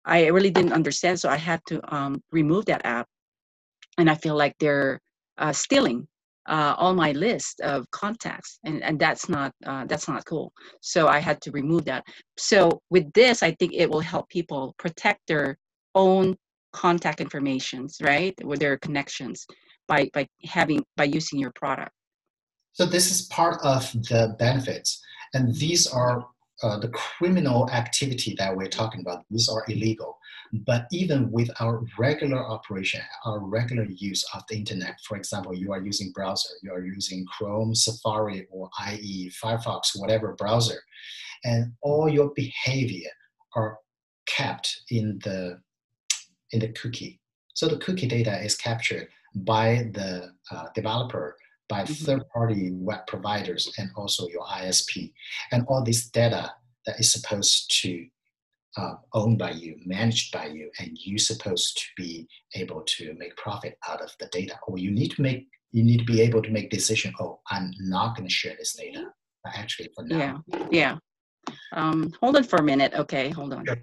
I 0.05 0.27
really 0.27 0.51
didn't 0.51 0.75
understand, 0.75 1.19
so 1.19 1.29
I 1.31 1.37
had 1.37 1.61
to 1.69 1.81
um, 1.95 2.23
remove 2.31 2.67
that 2.67 2.85
app, 2.85 3.07
and 3.99 4.11
I 4.11 4.15
feel 4.17 4.37
like 4.37 4.55
they're 4.61 5.01
uh, 5.39 5.53
stealing 5.53 6.07
uh, 6.49 6.75
all 6.77 6.95
my 6.95 7.13
list 7.13 7.61
of 7.61 7.91
contacts, 7.91 8.59
and 8.65 8.83
and 8.83 8.99
that's 8.99 9.29
not 9.29 9.53
uh, 9.67 9.85
that's 9.87 10.09
not 10.09 10.25
cool. 10.25 10.53
So 10.81 11.09
I 11.09 11.19
had 11.19 11.41
to 11.43 11.51
remove 11.51 11.85
that 11.87 12.05
so 12.37 12.81
with 12.91 13.11
this 13.13 13.43
i 13.43 13.51
think 13.53 13.73
it 13.75 13.89
will 13.91 14.01
help 14.01 14.29
people 14.29 14.75
protect 14.79 15.21
their 15.27 15.57
own 15.95 16.37
contact 16.73 17.21
informations 17.21 17.99
right 18.03 18.35
with 18.45 18.61
their 18.61 18.77
connections 18.79 19.47
by 19.89 20.09
by 20.13 20.27
having 20.45 20.85
by 20.97 21.05
using 21.05 21.39
your 21.39 21.53
product 21.55 21.93
So 22.73 22.85
this 22.87 23.11
is 23.11 23.23
part 23.29 23.59
of 23.63 23.91
the 24.11 24.37
benefits, 24.39 25.01
and 25.35 25.55
these 25.55 25.87
are 25.87 26.27
uh, 26.63 26.79
the 26.79 26.89
criminal 26.91 27.71
activity 27.71 28.35
that 28.39 28.55
we're 28.57 28.75
talking 28.81 29.01
about. 29.01 29.25
These 29.31 29.49
are 29.49 29.65
illegal, 29.69 30.19
but 30.53 30.87
even 30.93 31.31
with 31.31 31.51
our 31.61 31.85
regular 31.99 32.45
operation, 32.49 33.01
our 33.25 33.41
regular 33.41 33.85
use 33.85 34.25
of 34.35 34.43
the 34.49 34.57
internet, 34.57 34.99
for 35.07 35.17
example, 35.17 35.55
you 35.55 35.73
are 35.73 35.81
using 35.83 36.13
browser, 36.13 36.49
you 36.63 36.73
are 36.73 36.85
using 36.85 37.25
Chrome, 37.27 37.75
Safari, 37.75 38.47
or 38.51 38.69
IE, 38.93 39.31
Firefox, 39.43 39.99
whatever 39.99 40.35
browser, 40.35 40.81
and 41.45 41.73
all 41.83 42.09
your 42.09 42.31
behavior 42.35 43.11
are 43.55 43.79
kept 44.27 44.83
in 44.91 45.19
the 45.25 45.61
in 46.53 46.61
the 46.61 46.69
cookie. 46.69 47.21
So 47.55 47.69
the 47.69 47.79
cookie 47.79 48.07
data 48.07 48.41
is 48.43 48.55
captured 48.57 49.09
by 49.35 49.91
the 49.95 50.33
uh, 50.51 50.67
developer 50.75 51.37
by 51.69 51.83
Mhm. 51.83 52.05
third-party 52.07 52.71
web 52.73 53.07
providers 53.09 53.73
and 53.79 53.91
also 53.97 54.29
your 54.29 54.47
ISP. 54.47 55.13
And 55.51 55.65
all 55.67 55.83
this 55.83 56.09
data 56.09 56.55
that 56.87 57.01
is 57.01 57.11
supposed 57.13 57.73
to 57.83 58.07
uh, 58.77 58.95
owned 59.15 59.39
by 59.39 59.51
you, 59.53 59.77
managed 59.85 60.33
by 60.33 60.47
you, 60.47 60.71
and 60.79 60.91
you're 61.01 61.19
supposed 61.19 61.77
to 61.79 61.85
be 61.97 62.27
able 62.55 62.83
to 62.87 63.15
make 63.19 63.37
profit 63.37 63.79
out 63.89 64.01
of 64.01 64.11
the 64.21 64.27
data. 64.33 64.59
Or 64.67 64.79
you 64.79 64.91
need 64.91 65.11
to 65.13 65.23
make 65.23 65.49
you 65.73 65.83
need 65.85 65.99
to 65.99 66.05
be 66.05 66.21
able 66.23 66.43
to 66.43 66.51
make 66.51 66.71
decision. 66.71 67.13
Oh, 67.21 67.41
I'm 67.51 67.71
not 67.81 68.17
going 68.17 68.29
to 68.29 68.33
share 68.33 68.55
this 68.59 68.75
data. 68.75 69.07
Actually, 69.55 69.91
for 69.95 70.05
now, 70.05 70.43
yeah 70.51 70.67
yeah 70.71 70.97
um 71.73 72.13
hold 72.21 72.37
on 72.37 72.43
for 72.45 72.57
a 72.57 72.63
minute 72.63 72.93
okay 72.95 73.29
hold 73.31 73.53
on 73.53 73.65
Sure. 73.65 73.77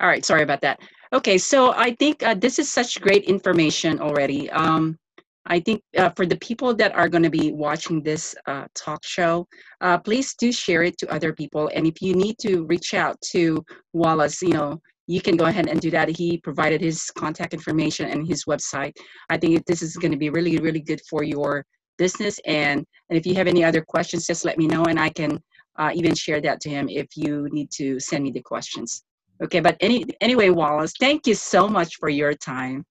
all 0.00 0.08
right 0.08 0.24
sorry 0.24 0.42
about 0.42 0.60
that 0.60 0.80
okay 1.12 1.38
so 1.38 1.72
i 1.72 1.92
think 1.94 2.22
uh, 2.22 2.34
this 2.34 2.58
is 2.58 2.68
such 2.70 3.00
great 3.00 3.24
information 3.24 3.98
already 4.00 4.48
um 4.50 4.96
i 5.46 5.58
think 5.60 5.82
uh, 5.96 6.10
for 6.10 6.26
the 6.26 6.36
people 6.38 6.74
that 6.74 6.94
are 6.94 7.08
going 7.08 7.22
to 7.22 7.30
be 7.30 7.52
watching 7.52 8.02
this 8.02 8.34
uh, 8.46 8.66
talk 8.74 9.04
show 9.04 9.46
uh, 9.80 9.98
please 9.98 10.34
do 10.34 10.52
share 10.52 10.82
it 10.82 10.98
to 10.98 11.10
other 11.10 11.32
people. 11.32 11.70
And 11.74 11.86
if 11.86 12.02
you 12.02 12.14
need 12.14 12.36
to 12.40 12.64
reach 12.66 12.94
out 12.94 13.20
to 13.32 13.64
wallace 13.92 14.42
you 14.42 14.50
know 14.50 14.80
you 15.06 15.20
can 15.20 15.36
go 15.36 15.46
ahead 15.46 15.68
and 15.68 15.80
do 15.80 15.90
that. 15.90 16.08
He 16.08 16.38
provided 16.38 16.80
his 16.80 17.10
contact 17.18 17.52
information 17.52 18.08
and 18.08 18.28
his 18.28 18.44
website. 18.44 18.92
I 19.28 19.38
think 19.38 19.66
this 19.66 19.82
is 19.82 19.96
going 19.96 20.12
to 20.12 20.18
be 20.18 20.30
really 20.30 20.58
really 20.58 20.80
good 20.80 21.00
for 21.10 21.24
your 21.24 21.64
business. 21.98 22.38
And 22.46 22.84
and 23.08 23.18
if 23.18 23.26
you 23.26 23.34
have 23.34 23.48
any 23.48 23.64
other 23.64 23.82
questions 23.82 24.26
just 24.26 24.44
let 24.44 24.56
me 24.56 24.66
know 24.66 24.84
and 24.84 24.98
i 24.98 25.08
can 25.08 25.32
uh, 25.78 25.90
even 25.94 26.14
share 26.14 26.40
that 26.40 26.60
to 26.60 26.68
him 26.68 26.88
if 26.88 27.08
you 27.16 27.48
need 27.50 27.70
to 27.70 27.98
send 27.98 28.24
me 28.24 28.30
the 28.30 28.42
questions. 28.42 29.02
Okay 29.42 29.60
but 29.60 29.76
any 29.80 30.04
anyway 30.20 30.50
wallace 30.50 30.92
thank 31.00 31.26
you 31.26 31.34
so 31.34 31.68
much 31.68 31.96
for 31.96 32.08
your 32.08 32.34
time 32.34 32.84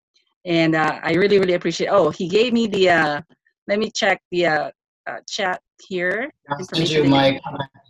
and 0.50 0.76
uh, 0.76 1.00
i 1.04 1.14
really 1.14 1.40
really 1.40 1.54
appreciate 1.54 1.88
oh 1.88 2.10
he 2.10 2.28
gave 2.28 2.52
me 2.52 2.68
the 2.68 2.90
uh, 2.90 3.22
let 3.70 3.80
me 3.80 3.90
check 3.90 4.22
the 4.32 4.46
uh, 4.46 4.72
uh, 5.08 5.20
chat 5.28 5.62
here 5.88 6.30
I'll 6.52 6.66
send 6.66 6.90
you 6.90 7.04
my 7.06 7.40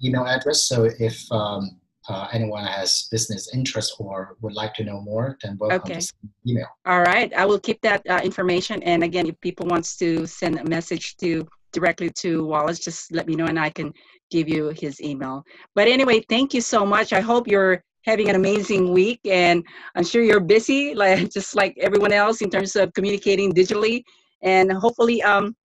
email 0.03 0.25
address. 0.25 0.63
So 0.63 0.89
if 0.99 1.31
um, 1.31 1.79
uh, 2.07 2.27
anyone 2.33 2.65
has 2.65 3.07
business 3.11 3.53
interest 3.53 3.95
or 3.99 4.35
would 4.41 4.53
like 4.53 4.73
to 4.75 4.83
know 4.83 5.01
more, 5.01 5.37
then 5.43 5.57
welcome 5.59 5.91
Okay. 5.91 5.99
to 5.99 6.13
email. 6.47 6.67
All 6.85 7.01
right, 7.01 7.31
I 7.33 7.45
will 7.45 7.59
keep 7.59 7.81
that 7.81 8.01
uh, 8.09 8.21
information. 8.23 8.81
And 8.83 9.03
again, 9.03 9.27
if 9.27 9.39
people 9.41 9.67
wants 9.67 9.95
to 9.97 10.25
send 10.25 10.59
a 10.59 10.63
message 10.63 11.15
to 11.17 11.47
directly 11.71 12.09
to 12.09 12.45
Wallace, 12.45 12.79
just 12.79 13.11
let 13.11 13.27
me 13.27 13.35
know 13.35 13.45
and 13.45 13.59
I 13.59 13.69
can 13.69 13.93
give 14.31 14.49
you 14.49 14.69
his 14.69 15.01
email. 15.01 15.43
But 15.75 15.87
anyway, 15.87 16.23
thank 16.29 16.53
you 16.53 16.61
so 16.61 16.85
much. 16.85 17.13
I 17.13 17.19
hope 17.19 17.47
you're 17.47 17.83
having 18.05 18.29
an 18.29 18.35
amazing 18.35 18.91
week, 18.91 19.19
and 19.25 19.63
I'm 19.95 20.03
sure 20.03 20.23
you're 20.23 20.39
busy, 20.39 20.95
like 21.03 21.31
just 21.31 21.55
like 21.55 21.77
everyone 21.79 22.13
else, 22.13 22.41
in 22.41 22.49
terms 22.49 22.75
of 22.75 22.93
communicating 22.93 23.53
digitally. 23.53 24.03
And 24.41 24.71
hopefully, 24.71 25.21
um, 25.21 25.55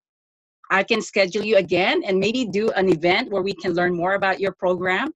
I 0.71 0.83
can 0.83 1.01
schedule 1.03 1.45
you 1.45 1.57
again 1.57 2.03
and 2.05 2.19
maybe 2.19 2.47
do 2.47 2.71
an 2.71 2.89
event 2.89 3.31
where 3.31 3.43
we 3.43 3.55
can 3.55 3.75
learn 3.75 3.95
more 3.95 4.15
about 4.15 4.41
your 4.41 4.53
program. 4.53 5.13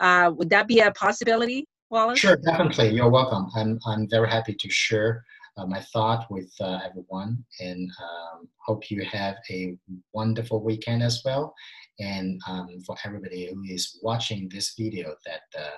Uh, 0.00 0.32
would 0.34 0.50
that 0.50 0.66
be 0.66 0.80
a 0.80 0.90
possibility, 0.92 1.66
Wallace? 1.90 2.18
Sure, 2.18 2.36
definitely. 2.36 2.90
You're 2.90 3.10
welcome. 3.10 3.48
I'm, 3.54 3.78
I'm 3.86 4.08
very 4.10 4.28
happy 4.28 4.54
to 4.58 4.70
share 4.70 5.24
uh, 5.56 5.66
my 5.66 5.80
thought 5.92 6.26
with 6.30 6.52
uh, 6.60 6.80
everyone 6.84 7.44
and 7.60 7.90
um, 8.02 8.48
hope 8.58 8.90
you 8.90 9.04
have 9.04 9.36
a 9.50 9.76
wonderful 10.12 10.62
weekend 10.62 11.02
as 11.02 11.22
well. 11.24 11.54
And 11.98 12.40
um, 12.46 12.80
for 12.86 12.96
everybody 13.04 13.50
who 13.52 13.62
is 13.64 13.98
watching 14.02 14.50
this 14.52 14.74
video, 14.78 15.14
that 15.24 15.42
uh, 15.58 15.76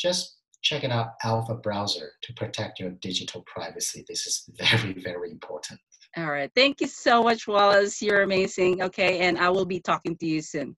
just 0.00 0.38
check 0.62 0.84
it 0.84 0.90
out, 0.90 1.12
Alpha 1.24 1.54
Browser, 1.54 2.10
to 2.22 2.32
protect 2.34 2.80
your 2.80 2.90
digital 3.02 3.42
privacy. 3.46 4.04
This 4.08 4.26
is 4.26 4.48
very, 4.58 4.94
very 4.94 5.30
important. 5.30 5.80
All 6.16 6.30
right. 6.30 6.50
Thank 6.54 6.80
you 6.80 6.86
so 6.86 7.22
much, 7.22 7.46
Wallace. 7.46 8.02
You're 8.02 8.22
amazing. 8.22 8.82
Okay. 8.82 9.20
And 9.20 9.38
I 9.38 9.48
will 9.50 9.64
be 9.64 9.80
talking 9.80 10.16
to 10.16 10.26
you 10.26 10.42
soon. 10.42 10.76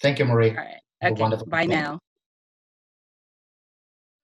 Thank 0.00 0.18
you, 0.18 0.24
Marie. 0.24 0.50
All 0.50 0.56
right. 0.56 0.80
Okay. 1.04 1.22
Bye 1.46 1.62
weekend. 1.62 1.70
now. 1.70 1.98